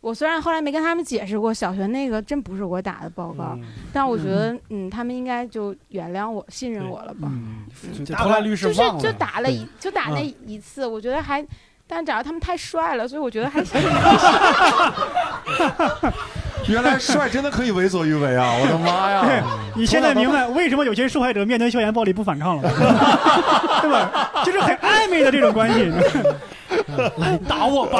[0.00, 3.58] 我虽然后来没跟他们解释过，小学那个真不是我打的报告，
[3.92, 7.28] 但我觉得，嗯，他们应该就原谅我、信任我了吧。
[7.30, 7.66] 嗯，
[8.06, 11.44] 这大概率就是忘了，就打了一就打那嗯一次，我觉得还，
[11.86, 13.80] 但长得他们太帅了，所以我觉得还行。
[16.68, 18.52] 原来帅真的可以为所欲为啊！
[18.60, 19.42] 我的妈呀！
[19.74, 22.62] 你现在明白为什么有些受害者面对校园暴力不反抗了，
[23.80, 24.30] 对吧？
[24.44, 25.90] 就是很暧昧的这种关系，
[27.16, 27.98] 来打我吧，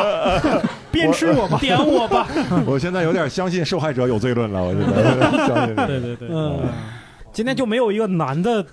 [1.00, 1.58] 鞭笞我吧。
[1.60, 2.26] 点我吧。
[2.66, 5.76] 我现在有点相信受害者有罪论了，我觉得 相信。
[5.76, 6.60] 对对对，嗯，
[7.32, 8.64] 今天就没有一个男的，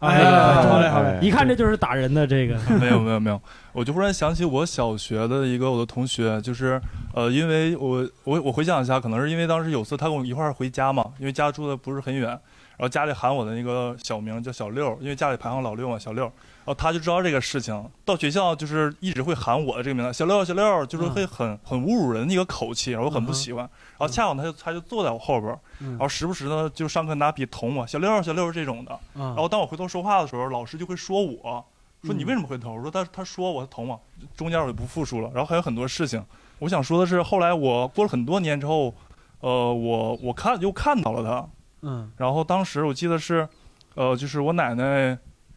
[0.00, 2.56] 哎呀，好嘞好嘞，一看这就是打人的这个。
[2.80, 3.40] 没有没有没有，
[3.72, 6.80] 我就忽然想起我小学的一个我的同学，就是
[7.14, 16.32] 呃，因为我我我回想一下，可能是因为当时有次他跟我一块儿回家嘛，因为家住的不是很远，然后家里喊我的那个小名叫小六，因为家里排行老六嘛，小六，然
[16.66, 31.64] 后他就知道这个事情，到学校就是一直会喊我的这个名字，小六小六，就是会很很侮辱人的一个口气，然后我很不喜欢，然后恰好他就他就坐在我后边儿，然后时不时的就上课拿笔捅我，小六小六这种的，然然后当我回头说话的时候，老师就会说我。
[32.02, 32.74] 说你为什么回头？
[32.74, 33.98] 我说他他说我他捅我，
[34.36, 35.30] 中间我就不复述了。
[35.32, 36.22] 然后还有很多事情，
[36.58, 38.94] 我想说的是，后来我过了很多年之后，
[39.40, 41.48] 呃，我我看又看到了他，
[41.80, 42.12] 嗯。
[42.18, 43.48] 然后当时我记得是，
[43.94, 45.16] 呃，就是我奶奶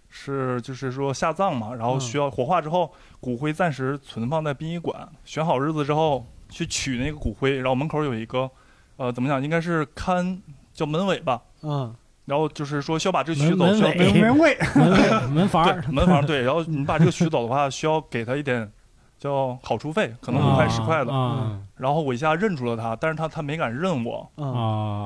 [0.10, 8.50] 是就是说下葬嘛，然后需要火化之后，骨灰暂时存放在殡仪馆，选好日子之后去取那个骨灰，然后门口有一个，
[8.98, 10.42] 呃，怎么讲，应该是看
[10.74, 11.94] 叫门卫吧，嗯。
[12.26, 18.70] 然后就是说需要把这个取走，门需要卫 门卫，门门房门房对，然后你把这个取走的话，需要给他一点
[19.18, 21.14] 叫好处费，可能五块十块的。
[21.14, 24.30] 啊然后我一下认出了他，但是他他没敢认我，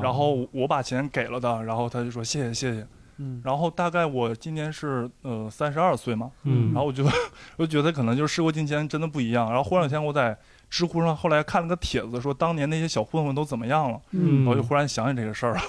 [0.01, 2.87] 然后我把钱给了他，然后他就说谢谢谢谢。
[3.23, 7.03] 嗯然后大概我今年是呃三十二岁嘛，嗯然后我就
[7.57, 9.47] 我就觉得可能就是事过境迁，真的不一样。
[9.49, 10.35] 然后忽然有一天我在
[10.69, 15.61] 知乎上后来看了个帖子，说当年那些小混混都怎么样了，嗯，我就忽然想起这个事儿了。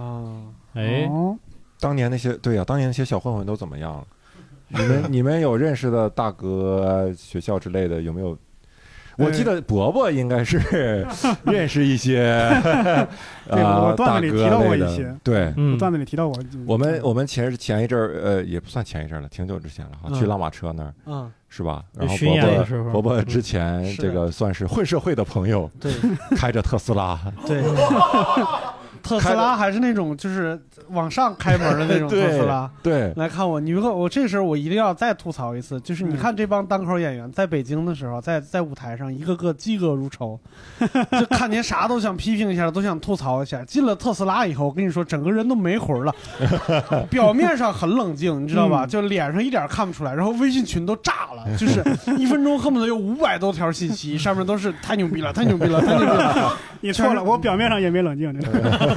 [0.00, 0.42] 啊，
[0.74, 1.38] 哎，哦
[1.78, 4.06] 当年那些对呀、当年那些小混混都怎么样了？
[4.68, 8.36] 你们 你们有认识的大哥、学校之类的有没有？
[9.18, 10.58] 我记得伯伯应该是
[11.44, 12.48] 认识一些
[13.48, 20.14] 对啊我段子里大哥提到过一些对，嗯，段子里提到过，我们我们前前一阵儿呃也不算前一阵儿了，挺久之前了哈，嗯。
[20.18, 21.82] 去拉马车那儿嗯，是吧？
[21.94, 25.92] 然后伯伯伯伯之前这个算是混社会的朋友，对。
[26.36, 27.62] 开着特斯拉，对，
[29.06, 32.68] 特斯拉还是那种就是往上开门的那种 特斯拉。
[32.82, 40.38] 对，来看我，你们看我这时候我一定要再吐槽一次，就是你看这帮单口演员在北京的时候，在在舞台上一个个嫉恶如仇，
[41.18, 43.64] 就看您啥都想批评一下，都想吐槽一下。
[43.64, 46.14] 进了特斯拉以后，我跟你说，整个人都没魂了，
[47.08, 48.84] 表面上很冷静，你知道吧？
[48.84, 51.82] 嗯就脸上一点看不出来，然后微信群都炸了，就是
[52.16, 56.56] 一分钟恨不得有五百多条信息，上面都是太牛逼了，太牛逼了，太牛逼了。
[56.80, 58.32] 你错了，我表面上也没冷静，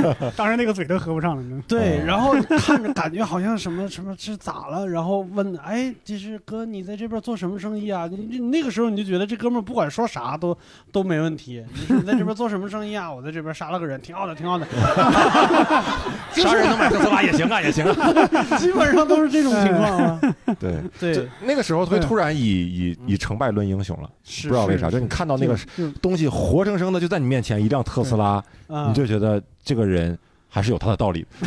[0.35, 1.61] 当时那个嘴都合不上了。
[1.67, 8.07] 对，然后看着感觉好像什么什么是咋了，然后问，哎，就是哥，你在这边做什么生意啊？
[8.07, 10.57] 你你那个时候你就觉得这哥们儿不管说啥都
[10.91, 11.63] 都没问题。
[11.73, 13.11] 你说你在这边做什么生意啊？
[13.11, 14.65] 我在这边杀了个人，挺好的，挺好的。
[16.33, 18.57] 杀人能买特斯拉也行啊，也行啊。
[18.57, 20.19] 基本上都是这种情况啊。
[20.59, 25.57] 对，对，那个时候会突然以以以成败论英雄了，是不知道为啥，是就你看到那个
[26.01, 31.25] 东西活生生的就在你面前，一辆特斯拉，啊你就觉得这个人还是有他的道理。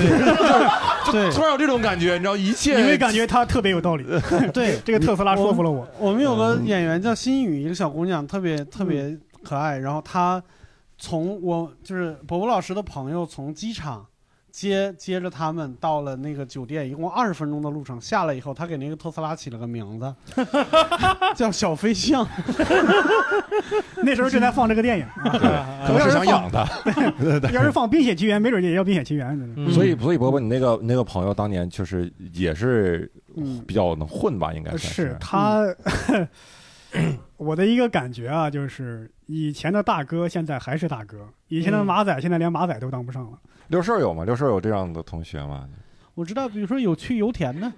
[1.10, 4.04] 对，突然有这种感觉，你知道，一切因为感觉他特别有道理。
[4.54, 5.86] 对，这个特斯拉说服了我。
[5.98, 9.78] 我们有个演员叫心雨，一个小姑娘，特别特别可爱。
[9.78, 10.40] 然后她
[10.96, 14.06] 从我就是伯伯老师的朋友从机场
[14.52, 17.98] 接接着他们到了那个酒店，一共二十分钟的路程。
[17.98, 20.14] 下来以后，他给那个特斯拉起了个名字，
[21.34, 22.24] 叫小飞象。
[24.04, 25.06] 那时候正在放这个电影，
[25.86, 26.68] 可能是想养它。
[27.50, 29.34] 要是放《冰雪奇缘》，没准也要《冰雪奇缘》
[29.72, 33.10] 所以，所以伯伯，你那个那个朋友当年就是也是
[33.66, 34.52] 比较能混吧？
[34.52, 35.64] 应该是他。
[37.38, 43.38] 我的一个感觉啊，就是以前的大哥现在还是大哥，以前的马仔现在连马仔都当不上了。
[43.68, 44.26] 六兽有吗？
[44.26, 45.66] 六兽有这样的同学吗？
[46.14, 47.72] 我知道，比如说有去油田的，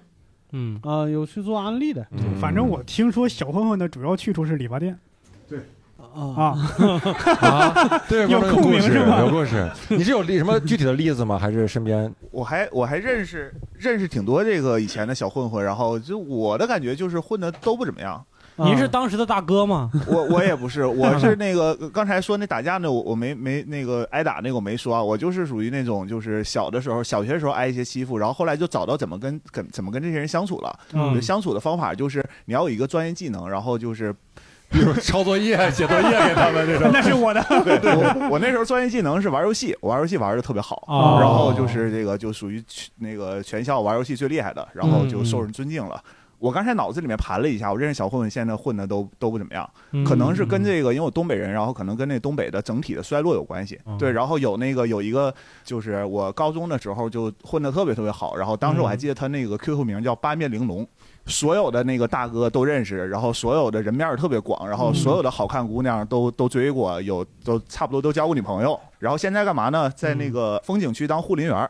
[0.51, 2.05] 嗯啊，有去做安利的。
[2.41, 4.99] 反正我听说小混混的主要去处是理发店。
[5.47, 5.59] 对。
[5.97, 6.55] 啊
[7.41, 7.99] 啊！
[8.07, 9.19] 对，有共鸣是吧？
[9.21, 9.69] 有故事。
[9.89, 11.39] 你是有例什么具体的例子吗？
[11.39, 12.13] 还是身边？
[12.31, 18.25] 我还我还认识认识挺多这个以前的小混混，然后就我的感觉就是混的都不怎么样。
[18.57, 19.91] 您是当时的大哥吗？
[20.07, 30.79] 我我也不是， 我是那个刚才说那打架那，我我没没那个挨打那个我没说啊，我就是属于那种就是小的时候小学时候挨一些欺负，然后后来就找到怎么跟跟怎么跟这些人相处了。
[30.93, 34.13] 嗯，相处的方法就是你要有一个专业技能，然后就是
[34.71, 36.89] 比如抄作业、写作业给他们这种。
[36.93, 37.43] 那是我的。
[37.63, 42.63] 对对，我我那时候专业技能是玩游戏，我玩游戏玩的特别好，哦、然后就是这个就属于
[42.99, 46.01] 那个全校玩游戏最厉害的，然后就受人尊敬了。
[46.05, 49.69] 嗯我刚才脑子里面盘了一下，我认识小混混现在混的都都不怎么样，
[50.05, 53.79] 可能是跟这个，因为我东北人，然后可能跟那东北的整体的衰落有关系。
[53.97, 55.33] 对，然后有那个有一个，
[55.63, 60.87] 就是我高中的时候就混的特别特别好，然后当时我还记得他那个 QQ 名叫八面玲珑，
[61.25, 68.79] 所有的那个大哥都认识，然后所有的人面特别广，然后所有的好看姑娘都都追过，有都差不多都交过女朋友。
[68.99, 69.89] 然后现在干嘛呢？
[69.91, 71.69] 在那个风景区当护林员。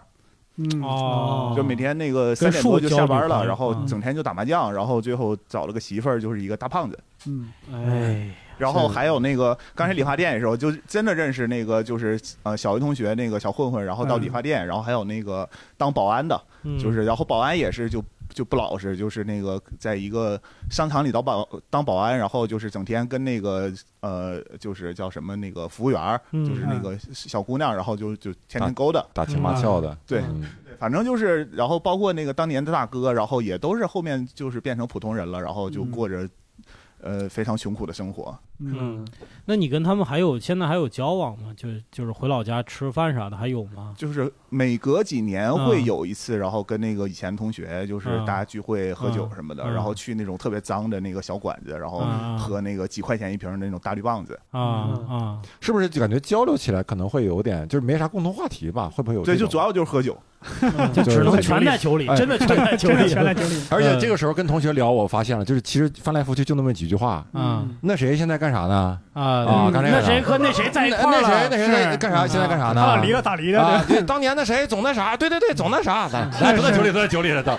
[0.57, 6.97] 嗯哦，就每天那个三点多就下班了，然后嗯整天就打麻将，然后最后找了个媳妇儿，就是一个大胖子。
[7.27, 15.47] 嗯，哎，然后还有那个刚才理发店的时候，就真的认识那个就是呃小学同学那个小混混，然后到理发店，然后还有那个
[15.77, 16.39] 当保安的，
[16.79, 18.03] 就是然后保安也是就。
[18.29, 23.71] 就不老实，就是那个在一个商场里当保当保安，然后就是整天跟那个
[24.01, 30.23] 呃，就是叫什么那个服务员，就是那个小姑娘，然后就就天天勾搭，打情骂俏的，对，
[30.79, 36.27] 反正就是，然后包括那个当年的大哥，然后也都是后面就是变成普通人了，然后就过着
[37.01, 38.37] 呃非常穷苦的生活。
[38.59, 39.05] 嗯，
[39.43, 41.53] 那你跟他们还有现在还有交往吗？
[41.57, 43.93] 就就是回老家吃饭啥的还有吗？
[43.97, 51.99] 就是每隔几年会有一次，然后跟那个以前同学就是大家聚会喝酒什么的，然后去那种特别脏的那个小馆子，然后
[52.37, 54.39] 喝那个几块钱一瓶的那种大绿棒子。
[54.51, 54.61] 啊
[55.09, 58.89] 啊，是不是就感觉交流起来可能会有点就是没啥共同话题吧？
[58.89, 59.23] 会不会有？
[59.25, 60.17] 对，就主要就是喝酒，
[60.93, 63.61] 就只能全在酒里，真的全在酒里，全在酒里。
[63.69, 67.25] 而且这个时候跟同学聊，我发现了，就是其实翻来覆去就那么几句话。
[67.33, 68.97] 嗯，那谁现在干啥呢？
[69.13, 72.27] 啊啊，刚才那谁和那谁在一块那谁那谁干啥？
[72.27, 72.75] 现在干啥呢？
[72.75, 73.61] 咋离了咋离的？
[73.61, 75.15] 啊，对，当年那谁总那啥？
[75.15, 76.07] 对对对，总那啥。
[76.09, 77.53] 咱都在酒里，都在酒里了，都。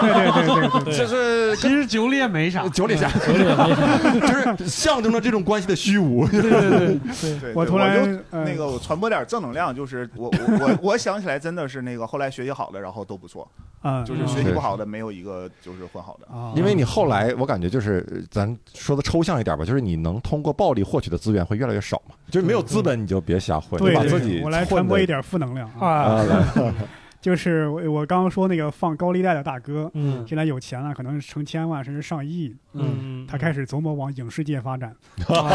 [0.00, 6.26] 对对对对对，就是其实酒里也没啥，酒里啥，酒里也没啥，就是象征着这种关系的虚无。
[6.28, 6.98] 对对对
[7.40, 13.46] 对，我突然那个我传播点正能量，就是我我我我想起来真的是那个后来学习好的，然后都不错。
[13.82, 16.26] 啊，就是学习不好的没有一个就是混好的。
[16.26, 26.22] 啊，因为你后来我感觉就是咱说的抽象一点吧，就是你能通过暴力获取的资源会越来越少嘛，就是没有资本你就别瞎混，对把自己我来传播一点负能量啊，
[27.20, 34.96] 就是我我刚刚说那个放高利贷的大哥，嗯，现在有钱了，可能成千万甚至上亿，嗯，他开始琢磨往影视界发展，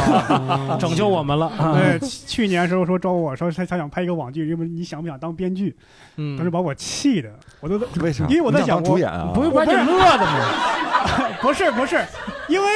[0.80, 1.51] 拯救我们了。
[1.74, 5.76] 对，去年时候说找我说他他想拍一个网剧，因为你想不想当编剧？
[6.18, 8.28] 嗯，当时把我气的，我都为啥？
[8.28, 10.45] 因为我在想主演啊，不是把你乐的吗？
[11.41, 12.05] 不是不是，
[12.47, 12.68] 因为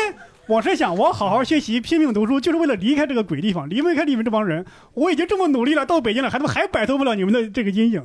[0.47, 4.65] 我是想我好好学习，拼命读书，就是为了离开这个鬼地方，离不开你们这帮人。
[4.95, 8.03] 我已经这么努力了，到北京了，还他妈还摆脱不了你们的这个阴影。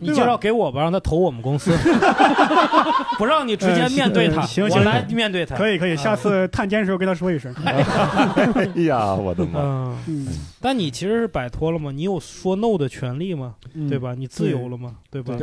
[0.00, 1.72] 你介绍给我吧，让他投我们公司，
[3.18, 5.56] 不让你直接面对他，行我来面对他。
[5.56, 7.52] 可以可以，下次探监的时候跟他说一声。
[7.64, 9.60] 哎呀，我的妈！
[10.06, 10.26] 嗯，
[10.60, 11.90] 但你其实是摆脱了吗？
[11.92, 13.54] 你有说 no 的权利吗？
[13.74, 14.14] 嗯对吧？
[14.16, 14.92] 你自由了吗？
[15.10, 15.34] 对吧？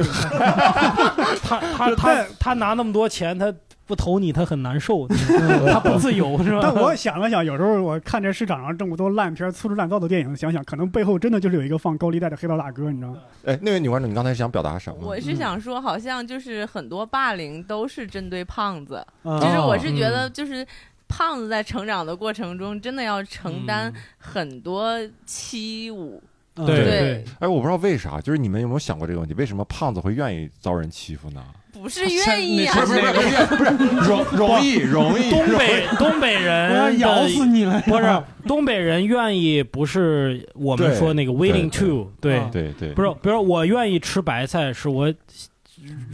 [1.43, 3.53] 他他他他拿那么多钱，他
[3.85, 5.07] 不投你，他很难受，
[5.71, 6.59] 他不自由是吧？
[6.61, 13.19] 但我想了想，有时候我看这市场上这么多烂片、粗制滥造的电影，想想可能背后真的就是有一个放高利贷的黑道大哥，你知道吗？
[13.45, 14.97] 哎，那位女观众，你刚才想表达什么？
[15.01, 20.65] 我是想说，好像就是很多霸凌都是针对胖子，嗯就是我是觉哦得就是。
[21.07, 26.19] 胖子在成长的过程中，真的要承担很多欺侮，
[26.55, 29.35] 嗯对对，哎，我不知道为啥，就是你们有没有想过这个问题？
[29.35, 31.45] 为什么胖子会愿意遭人欺负呢？
[31.85, 37.79] 不是愿意啊，不是不是不是不是容容易容易东北东北人我要咬死你了！
[37.85, 45.13] 不是东北人愿意，不是我们说那个 willing to，对啊，对对，不是，比如我愿意吃白菜，是我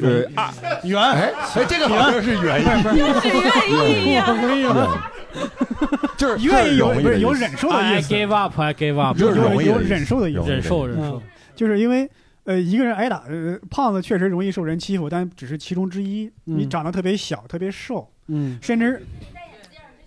[0.02, 0.54] 呃啊
[0.84, 2.68] 圆，哎哎，这个好像是原因，
[3.22, 5.12] 是愿意呀。
[6.18, 11.24] 就是愿意有不是有容易的意思忍受的 I 意思，give up，I give up，就是有有容易的意思忍受的意思，忍受忍嗯受，
[11.56, 12.10] 就是因为
[12.46, 16.26] 呃一个人挨打，呃胖子确实容易受人欺负，但只是其中之一。
[16.46, 19.02] 嗯你长得特别小，特别瘦，嗯甚至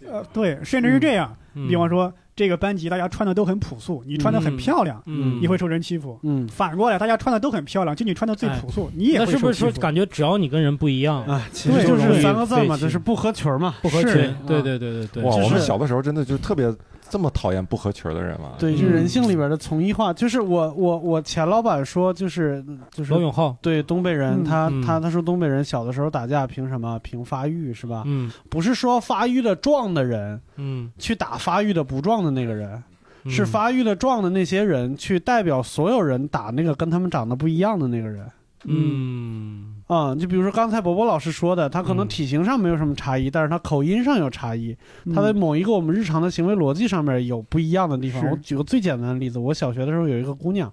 [0.07, 6.19] 呃对，甚至是这样，嗯比方说这个班级大家穿的都很朴素，你穿的很漂亮，嗯，你会受人欺负。
[6.25, 9.73] 嗯反过来，大家穿的都很漂亮，就你穿的最朴素，你也会受欺负那是不是。
[9.77, 13.77] 说感觉只要你跟人不一样，啊，其实就对是三个字嘛，就是不合群嘛。
[13.81, 14.13] 不合群？
[14.47, 16.67] 对对对对对，哇，我们小的时候真的就特别
[17.15, 18.55] 这么讨厌不合群的人吗。
[18.59, 20.13] 对，嗯是人性里边的从一化。
[20.13, 22.61] 就是我我我前老板说，就是
[22.91, 26.99] 就是罗永浩，对东北人，嗯他嗯他他说东北人小的时候打架凭什么？
[27.05, 28.03] 凭发育是吧？
[28.05, 32.83] 嗯不是说发育的壮的人嗯，去打发育的不壮的那个人，
[33.23, 38.27] 嗯是发育的壮的那些人去代表所有人打那个跟他们长得不一样的那个人。
[38.65, 44.75] 嗯啊、就比如说刚才伯伯老师说的，他可能嗯体型上没有什么差异，但是他口音上有差异，
[45.05, 48.23] 嗯他在某一个我们日常的行为逻辑上面有不一样的地方。
[48.23, 50.73] 是我举个最简单的例子，我小学的时候有一个姑娘，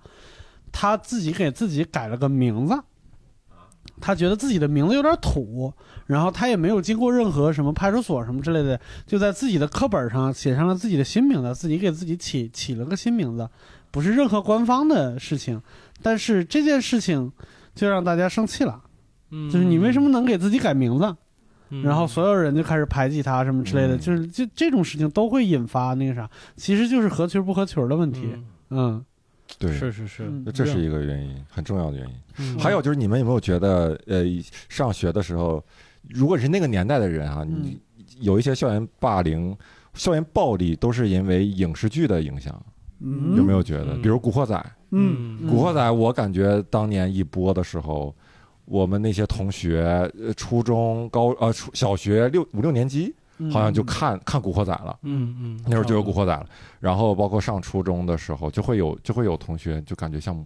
[0.71, 2.81] 她自己给自己改了个名字，
[3.99, 5.73] 她觉得自己的名字有点土，
[6.05, 13.49] 然后她也没有经过任何什么派出所什么之类的，就在自己的课本上写上了自己的新名字，自己给自己起起了个新名字，
[13.91, 15.61] 不是任何官方的事情，
[16.01, 17.29] 但是这件事情
[17.75, 18.81] 就让大家生气了。
[19.31, 21.15] 嗯，就是你为什么能给自己改名字？
[21.69, 21.81] 嗯？
[21.83, 28.33] 然后所有人就开始排挤他什么之类的，嗯就是就这种事情都会引发那个啥，其实就是合群不合群的问题。
[28.69, 29.03] 嗯，
[29.57, 32.15] 对，是是是，嗯这是一个原因，很重要的原因。
[32.39, 34.23] 嗯还有就是，你们有没有觉得，呃，
[34.69, 35.63] 上学的时候，
[36.09, 37.79] 如果是那个年代的人啊，你
[38.19, 39.55] 有一些校园霸凌、
[39.93, 42.61] 校园暴力，都是因为影视剧的影响，
[43.01, 43.95] 嗯有没有觉得？
[43.95, 44.55] 嗯比如《古惑仔》，
[44.91, 48.15] 嗯《古惑仔》，我感觉当年一播的时候，
[48.71, 53.51] 我们那些同学，呃，初中、高呃初小学六五六年级，嗯。
[53.51, 54.97] 好像就看看《古惑仔》了。
[55.01, 56.45] 嗯嗯，那时候就有《古惑仔》了，
[56.79, 60.45] 然后包括上初中的时候，就会有就会有同学就感觉像，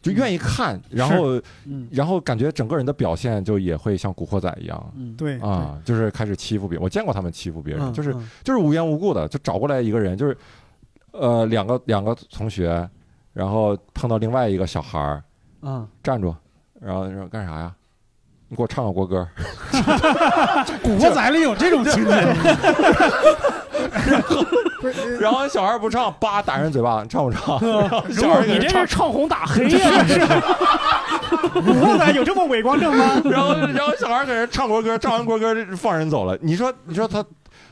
[0.00, 1.86] 就愿意看，然后嗯。
[1.90, 4.92] 然后感觉整个人的表现就也会像《古惑仔》一样。
[4.96, 6.82] 嗯，对啊，就是开始欺负别人。
[6.82, 8.26] 我见过他们欺负别人，嗯就是嗯。
[8.42, 10.34] 就是无缘无故的就找过来一个人，就是
[11.12, 12.88] 呃两个两个同学，
[13.34, 15.22] 然后碰到另外一个小孩儿
[15.62, 16.34] 嗯，站住，
[16.86, 17.72] 然后说干啥呀？
[18.48, 19.26] 你给我唱个国歌。
[20.84, 22.10] 古惑仔里有这种情节，
[24.06, 24.46] 然后
[25.18, 27.58] 然后小孩不唱，叭打人嘴巴，你唱不唱？
[28.12, 30.04] 小孩你这是唱红打黑呀！
[30.06, 30.20] 是
[31.60, 33.20] 古惑仔有这么伪光正吗？
[33.24, 36.38] 然后然后小孩给人唱国歌，唱完国歌放人走了。
[36.40, 37.24] 你说你说他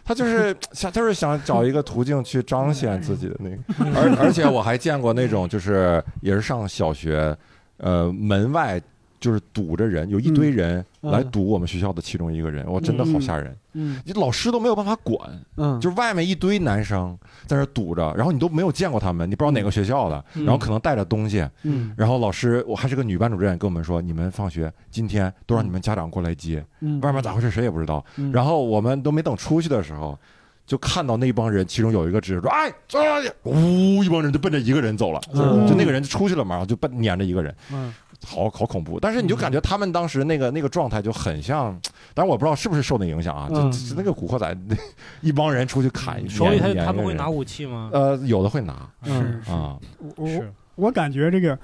[0.05, 3.57] 他就是想就是想找一个途径去彰显自己的那个，
[3.97, 7.37] 而而且我还见过那种就是也是上小学，
[7.77, 8.81] 呃门外
[9.25, 11.11] 就是堵着人，有一堆人嗯。
[11.11, 13.57] 来堵我们学校的其中一个人，哇，真的好吓人。
[13.73, 13.99] 嗯。
[14.05, 15.19] 你老师都没有办法管，
[15.57, 21.95] 嗯，就是外面一堆男生在那堵着，然后你都没有见过他们，你不知道哪个学校的，嗯然后可能带着东西，嗯。
[21.97, 28.05] 然后老师我还是个女班主任跟我们说，你们放学今天都让你们家长过来接，嗯，外面咋回事谁也不知道。
[28.17, 28.31] 嗯。
[28.31, 30.19] 然后我们都没等出去的时候，
[30.67, 35.67] 就看到那帮人，其中有一个指着说：“哎，走上去！”呜，一帮人就奔着一个人走了，就嗯。
[35.67, 37.93] 就那个人就出去了嘛，然后就奔撵着一个人，嗯
[38.25, 38.99] 好好恐怖。
[38.99, 41.79] 但是你就感觉他们当时那个那个状态就很像，
[42.15, 44.77] 但是我不知道是不是受那影响啊，就那个古惑仔那
[45.21, 47.91] 一帮人出去砍，所以他他们会拿武器吗？
[47.93, 49.13] 呃，有的会拿是
[49.51, 49.79] 啊，
[50.17, 51.57] 我是，我感觉这个《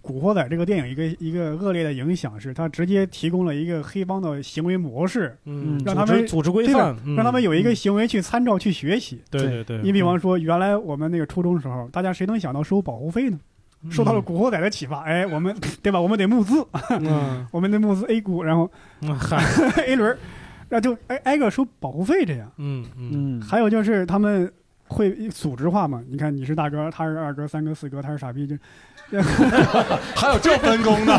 [0.00, 9.22] 古惑仔》这个电影一个一个恶劣的影响是，它直接提供了一个黑帮的行为模式，嗯，让他们组织组织规对范的，，让他们有一个行为去参照去学习。
[9.30, 13.38] 对对对，你比方说，原来我们那个初中时候，大家谁能想到收保护费呢？
[13.90, 16.00] 受到了《古惑仔》的启发，哎，我们对吧？
[16.00, 16.66] 我们得募资，
[17.00, 18.70] 嗯 我们得募资 A 股，然后
[19.00, 19.18] 嗯
[19.86, 20.18] A 轮儿，
[20.68, 22.50] 然后就挨挨个收保护费这样。
[22.58, 24.50] 嗯嗯嗯，还有就是他们
[24.88, 26.02] 会组织化嘛？
[26.08, 28.56] 你看你是大哥，他是二哥、三哥、四哥，他是傻逼，就
[30.16, 31.18] 还有这分工呢，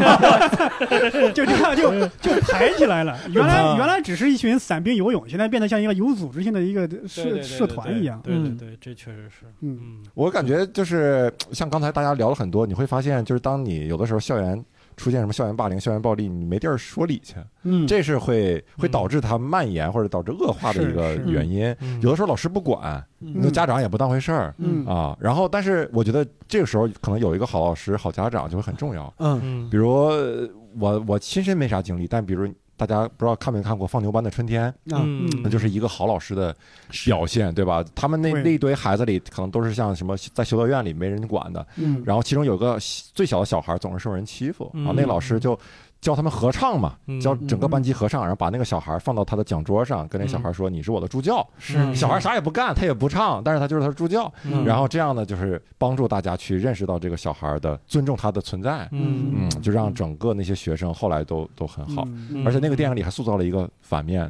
[1.33, 1.91] 就这样就
[2.21, 3.17] 就排起来了。
[3.31, 3.75] 原来啊。
[3.77, 8.19] 原来只是一群散兵游泳，现在变得像一个有组织性的一个社社团一样。
[8.23, 8.57] 对对嗯。
[8.57, 9.79] 对，这确实是，嗯。
[9.81, 10.03] 嗯。
[10.13, 14.63] 我感觉就是像刚才大家聊了很多，你会发现，就是当你有的时候校园
[14.97, 21.75] 出现什么校园霸凌、校园暴力，你没地儿说理去，嗯，这是会会导致它蔓延或者导致恶化的一个原因。
[21.79, 22.01] 嗯。
[22.01, 23.35] 有的时候老师不管，嗯。
[23.35, 24.53] 那家长也不当回事儿。
[24.57, 24.85] 嗯。
[24.85, 25.17] 啊。
[25.19, 29.13] 然后，但是我觉得这个时候可能有一个好老师、好家长就会很重要。
[29.19, 29.39] 嗯。
[29.43, 29.69] 嗯。
[29.69, 35.29] 比如呃我我亲身没啥经历，但比如大家不知道看没看过《放牛班的春天》，嗯。
[35.43, 36.55] 那就是一个好老师的
[37.05, 37.83] 表现，对吧？
[37.93, 42.01] 他们那那一堆孩子里，可能都是像什么在修道院里没人管的，嗯。
[42.05, 42.77] 然后其中有个
[43.13, 44.83] 最小的小孩总是受人欺负，嗯。
[44.83, 45.57] 然后那个老师就
[46.03, 47.19] 教他们合唱嘛，嗯。
[47.21, 51.95] 教整个班级合唱，然后把那个小孩放到他的讲桌上，跟那小孩说：“你是我的助教。”是。
[51.95, 54.31] 小孩啥也不干，他也不唱，但是他就是他的助教。
[54.43, 54.65] 嗯。
[54.65, 59.31] 然后这样呢，就是帮助大家去认识到这个小孩的尊重他的存在，嗯。
[59.33, 62.03] 嗯，就让整个那些学生后来都都很好。
[62.29, 62.45] 嗯。
[62.45, 64.29] 而且那个电影里还塑造了一个反面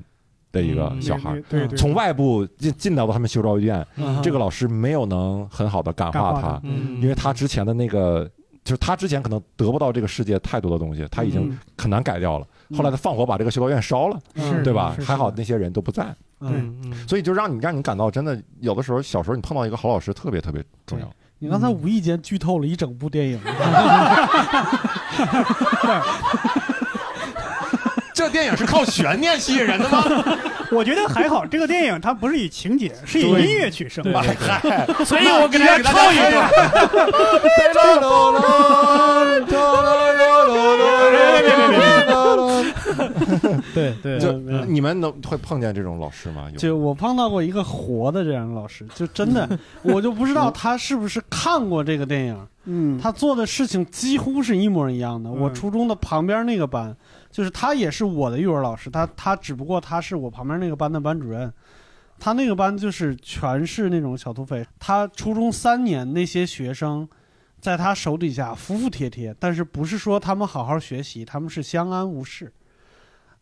[0.52, 1.02] 的一个嗯。
[1.02, 4.22] 小孩，对对对，从外部进进到他们修道院，嗯。
[4.22, 6.62] 这个老师没有能很好的感化他
[7.02, 8.30] 因为他之前的那个，
[8.64, 11.60] 就是他之前可能得不到这个世界太多的东西，他已经嗯。
[11.78, 12.46] 很难改掉了。
[12.70, 16.16] 嗯后来他放火把这个修道院烧了，是对吧还好那些人都不在，
[17.08, 21.08] 所以就让你让你感到真的有的时候小时候你碰到一个好老师特别特别重要。
[21.38, 23.40] 你刚才无意间剧透了一整部电影，
[28.24, 30.02] 这电影是靠悬念吸引人的吗？
[30.72, 34.02] 我觉得还好，这个电影它不是以情节，是以音乐取胜。
[34.14, 36.50] 吧嗨，所以我给大家唱一段。
[43.74, 46.48] 对对，就嗯你们能会碰见这种老师吗？
[46.58, 49.50] 就我碰到过一个活的这样的老师，就真的
[49.82, 55.30] 我就不知道他是不是看过这个电影，嗯，他做的事情几乎是一模一样的。
[55.30, 56.96] 嗯我初中的旁边那个班，
[57.34, 61.52] 就是他也是我的语文老师，他他只不过他是我旁边那个班的班主任。
[62.20, 67.10] 他那个班就是全是那种小土匪，他初中三年那些学生，
[67.60, 72.54] 在他手底下服服帖帖，但是不是说他们好好学习，他们是相安无事。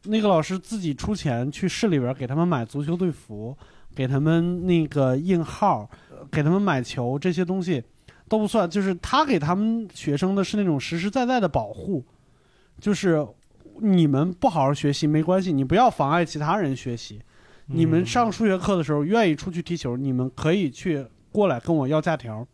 [0.06, 3.56] 那个老师自己出钱去市里边给他们买足球队服，
[3.94, 5.88] 给他们那个印号，
[6.32, 7.84] 给他们买球，这些东西
[8.28, 12.04] 都不算，就是他给他们学生的是那种实实在在的保护，
[12.80, 13.24] 就是
[13.84, 17.20] 你们不好好学习没关系，你不要妨碍其他人学习。
[17.66, 22.46] 你们上数学课的时候愿意出去踢球，你们可以去过来跟我要假条。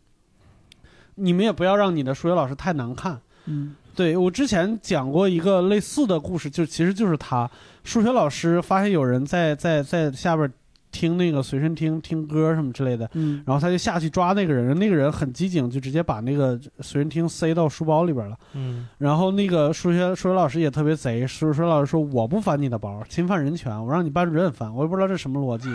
[1.16, 3.20] 你们也不要让你的数学老师太难看。
[3.46, 7.50] 嗯对我之前讲过一个类似的故事，就其实就是他
[7.82, 10.48] 数学老师发现有人在在在下边
[10.90, 18.36] 听那个随身听听歌什么之类的，嗯然后他就下去抓那个人，那个人很机警，就直接把那个随身听塞到书包里边了。
[18.54, 25.68] 嗯然后那个数学数学老师也特别贼，数学老师说我不翻你的包，侵犯人权，我让你班主任翻，我也不知道这什么逻辑。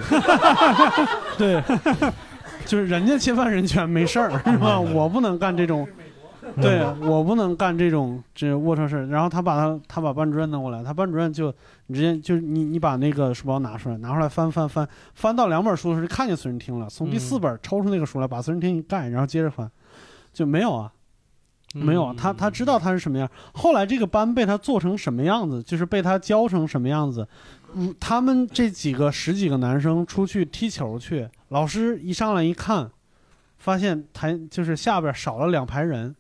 [1.38, 1.62] 对，
[2.66, 4.80] 就是人家侵犯人权没事儿是吧？
[4.80, 5.88] 我不能干这种。
[6.62, 11.52] 对我不能干这种这龌龊事儿，然后他把他他把班主任弄过来，他班主任就
[11.88, 19.70] 直接就是你你把那个书包拿出来，拿出来翻翻翻翻到两本书的时候看见随身听了，从第四本抽出那个书来，把随身听一盖，然后接着翻，
[20.34, 20.92] 就没有啊，
[21.74, 23.30] 没有啊，他他知道他是什么样。
[23.54, 27.28] 后来这个班被他做成什么样子，就是被他教成什么样子。
[27.76, 32.92] 嗯，他们这几个十几个男生出去踢球去，老师一上来一看，
[33.58, 36.16] 发现台就是下边少了两排人。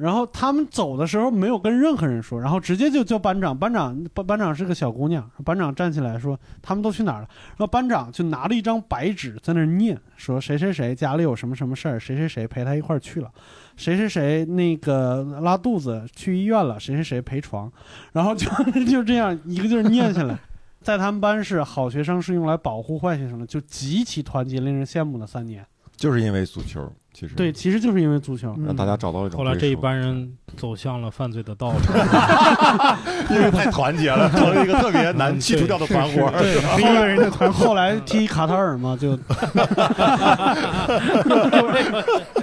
[0.00, 3.56] 然后他们走的时候没有跟任何人说，然后直接就叫班长。
[3.56, 6.18] 班长班班长是个小姑娘，班长站起来。
[6.18, 7.28] 说他们都去哪儿了。
[7.50, 11.22] 然后班长就拿了一张白纸在那儿念，说谁谁谁家里？
[11.22, 13.30] 有什么什么事儿，谁谁谁陪他一块儿去了，
[13.76, 17.70] 谁谁谁那个拉肚子去医院了，谁谁谁陪床，
[18.12, 18.48] 然后就
[18.88, 20.38] 就这样一个劲儿念下来。
[20.82, 25.64] 在他们班是好学生是用来保护坏学生的，就极其团结，令人羡慕的三年。
[25.96, 28.56] 就是因为足球，其实对，其实就是因为足球。
[28.64, 31.78] 让大家找到一种后来这一归属班人走向了犯罪的道路。
[33.30, 36.30] 因为太团结了，成了一个特别难剔除掉的团伙。
[36.38, 39.10] 对，一个人的团后来踢卡塔尔嘛，就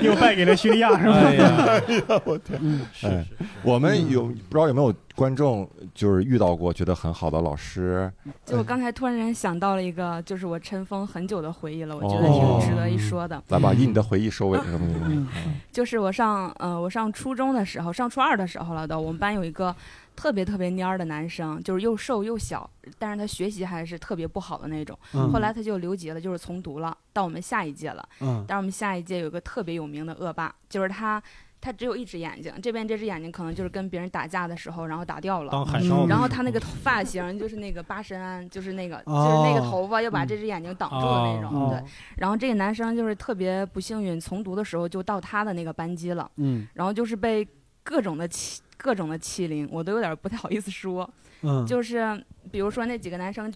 [0.02, 1.14] 又败给了叙利亚，是吧？
[1.18, 2.60] 哎呀，我天！
[2.62, 3.26] 嗯，哎，
[3.64, 8.12] 我们有不知道有没有观众就是遇到过觉得很好的老师？
[8.46, 13.42] 就我刚才突然间想到了一个，就是我尘封很久的回忆了，我觉哦得挺值得一说的。
[13.50, 14.60] 来吧，以你的回忆收尾。
[14.68, 15.28] 嗯
[15.72, 19.76] 就是我上呃我上初中的时候，上初二的时候了都，我们班有一个
[20.16, 22.70] 特别特别蔫儿的男生，就是又瘦又小，
[23.00, 24.98] 但是他学习还是特别不好的那种。
[25.14, 28.08] 嗯后来他就留级了，就是从读了，到我们下一届了。
[28.22, 31.22] 嗯但是我们下一届有个特别有名的恶霸，就是他，
[31.60, 35.52] 他只有一只眼睛，这边这只眼睛可能就是跟别人打架的时候，然后打掉了。
[35.52, 41.52] 当海然后他那个头发型就是那个八神庵，就是那个、哦就是那个头发要把这只眼睛挡住的那种。
[41.54, 41.84] 哦对，
[42.18, 47.48] 然后这个男生就是特别不幸运，从读的时候就到他的那个班级了，嗯然后就是被
[47.88, 51.10] 各种的欺各种的欺凌，我都有点不太好意思说。
[51.44, 52.22] 嗯，就是
[52.52, 53.52] 比如说那几个男生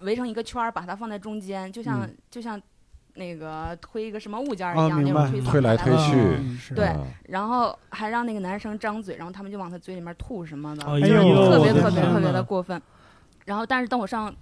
[0.00, 2.16] 围成一个圈儿，把他放在中间，就像、嗯。
[2.30, 2.58] 就像
[3.16, 6.14] 那个推一个什么物件一样，那种推搡推来推去。
[6.16, 11.28] 嗯对嗯然后还让那个男生张嘴，然后他们就往他嘴里面吐什么的，哎呦。
[11.28, 12.80] 呦，特别特别特别的过分。
[13.44, 14.34] 然后，但是等我上，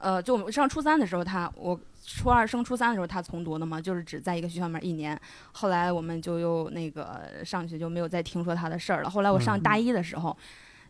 [0.00, 5.18] 呃，就我们上初三的时候他，我初二升初三的时候他重读的嘛，就是只在一个学校里面一年。
[5.52, 9.10] 后来我们就又那个上学就没有再听说他的事儿了。
[9.10, 10.36] 后来我上大一的时候，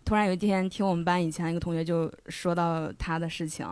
[0.04, 3.66] 突然有一天听我们班以前一个同学就说到他的事情。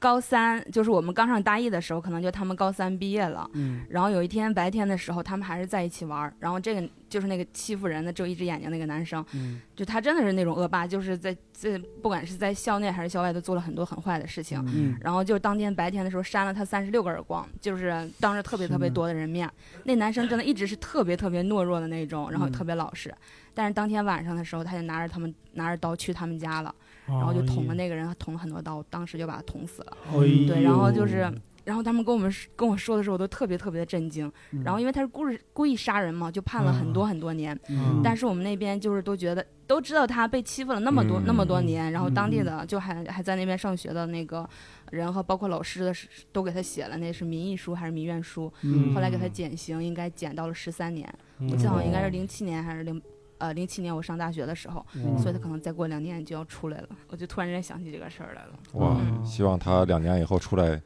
[0.00, 3.48] 高三就是我们刚上大一的时候，可能就他们高三毕业了。
[3.52, 6.32] 嗯然后有一天白天的时候，他们还是在一起玩儿。
[6.40, 14.58] 然后这个就是那个欺负人的只有一只眼睛那个男生，嗯就他真的是那种恶霸，就是在在不管是在校内还是校外，都做了很多很坏的事情。
[14.74, 19.48] 嗯然后就当天白天的时候扇了他三十六个耳光，就是当着特别特别多的人面。
[19.84, 23.14] 那男生真的一直是特别特别懦弱的那种，然后嗯特别老实。
[23.52, 26.74] 但是当天晚上的时候，他就拿着他们拿着刀去他们家了，
[27.10, 29.96] 然然后就捅了那个人，捅了很多刀，当时就把他捅死了。
[30.12, 31.30] 哎对，然后就是，
[31.64, 34.30] 然后他们跟我们跟我说的时候，我都特别特别的震惊。
[34.52, 37.58] 嗯然后因为他是故意故意杀人嘛，就判了很多很多年。
[37.68, 44.48] 嗯但是我们那边就是都觉得都知道他被欺负了那么多、嗯那么多年，然后当地嗯的就还还在那边上学的那个
[44.90, 53.00] 人和包括老师的是都给他写了那是民意书还是民怨书，嗯后来给他减刑，应该减到了十三年，嗯我记得好像应该是零七年还是零。
[53.40, 58.52] 呃，零七年我上大学的时候，嗯所以他可能再过两年就要出来了，我就突然间想起这个事儿来了。
[58.74, 60.80] 哇嗯，希望他两年以后出来。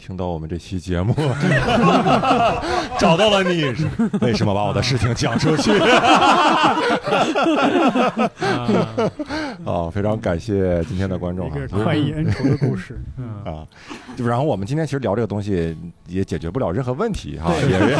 [0.00, 1.14] 听到我们这期节目，
[2.98, 3.64] 找到了你，
[4.22, 5.70] 为什么把我的事情讲出去？
[9.64, 12.98] 哦， 非常感谢今天的观众一哈个快意恩仇的故事。
[13.18, 13.28] 嗯。
[13.44, 13.66] 啊，
[14.16, 17.98] 就然后我们今天其实聊这个东西也解决不了任何问题哈，也也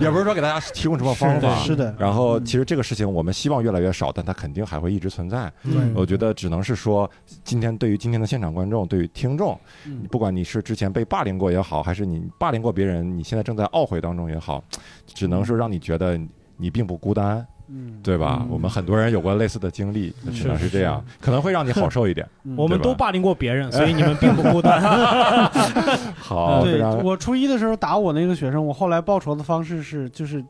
[0.06, 5.52] 也不是说给大家提供什么方法，是的，然后其实这个事情我们希望越来越少，但它肯定还会一直存在。
[5.64, 7.10] 嗯我觉得只能是说，
[7.42, 10.04] 今天对于今天的现场观众，对于听众，嗯。
[10.10, 14.62] 不管你是之前被霸凌过也好，还是你霸凌过别人，你现在正在懊悔当中也好，
[15.06, 16.16] 只能说让你觉得
[16.58, 18.40] 你并不孤单，嗯，对吧？
[18.42, 22.28] 嗯我们很多人有过类似的经历，嗯只能是这样，可能会让你好受一点。
[22.44, 24.80] 嗯我们都霸凌过别人， 所以你们并不孤单。
[26.20, 30.44] 好，对我初一的时候打我那个学生，我后来报仇的方式是就是。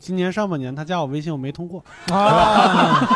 [0.00, 1.84] 今年上半年他加我微信，我没通过。
[2.10, 3.06] 啊，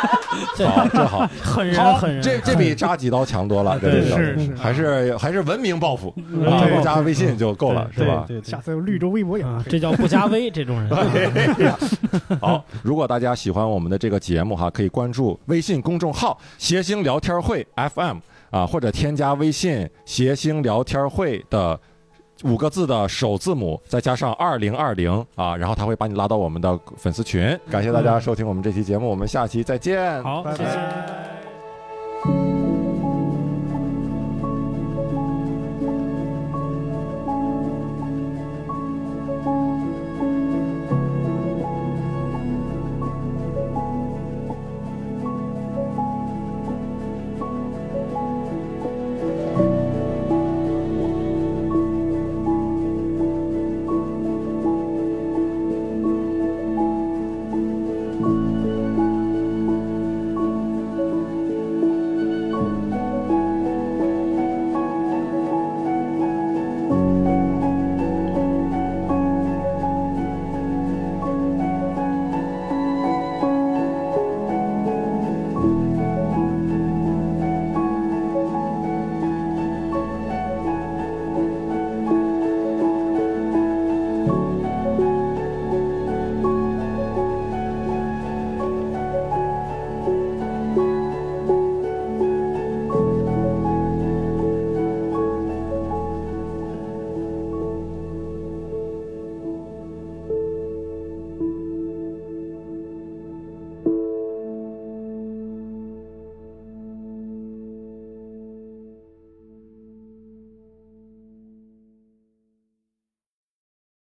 [0.54, 8.26] 这 好，这 好，狠人狠人，这这比扎几刀强多了，这是是还是还是文明报复嗯啊，不加微信就够了，是吧？
[8.28, 10.90] 对对下次有绿洲微博也这叫不加微这种人。
[12.38, 18.18] 好，如果大家喜欢我们的这个节目哈，可以关注微信公众号“谐星聊天会 FM”
[18.50, 21.80] 啊，或者添加微信“谐星聊天会”的。
[22.44, 27.58] 五个字的首字母，再加上二零二零啊，然后他会把你拉到我们的粉丝群。
[27.70, 30.22] 感谢大家收听我们这期节目，我们下期再见。
[30.22, 30.74] 好，拜谢谢。
[30.74, 31.43] 拜。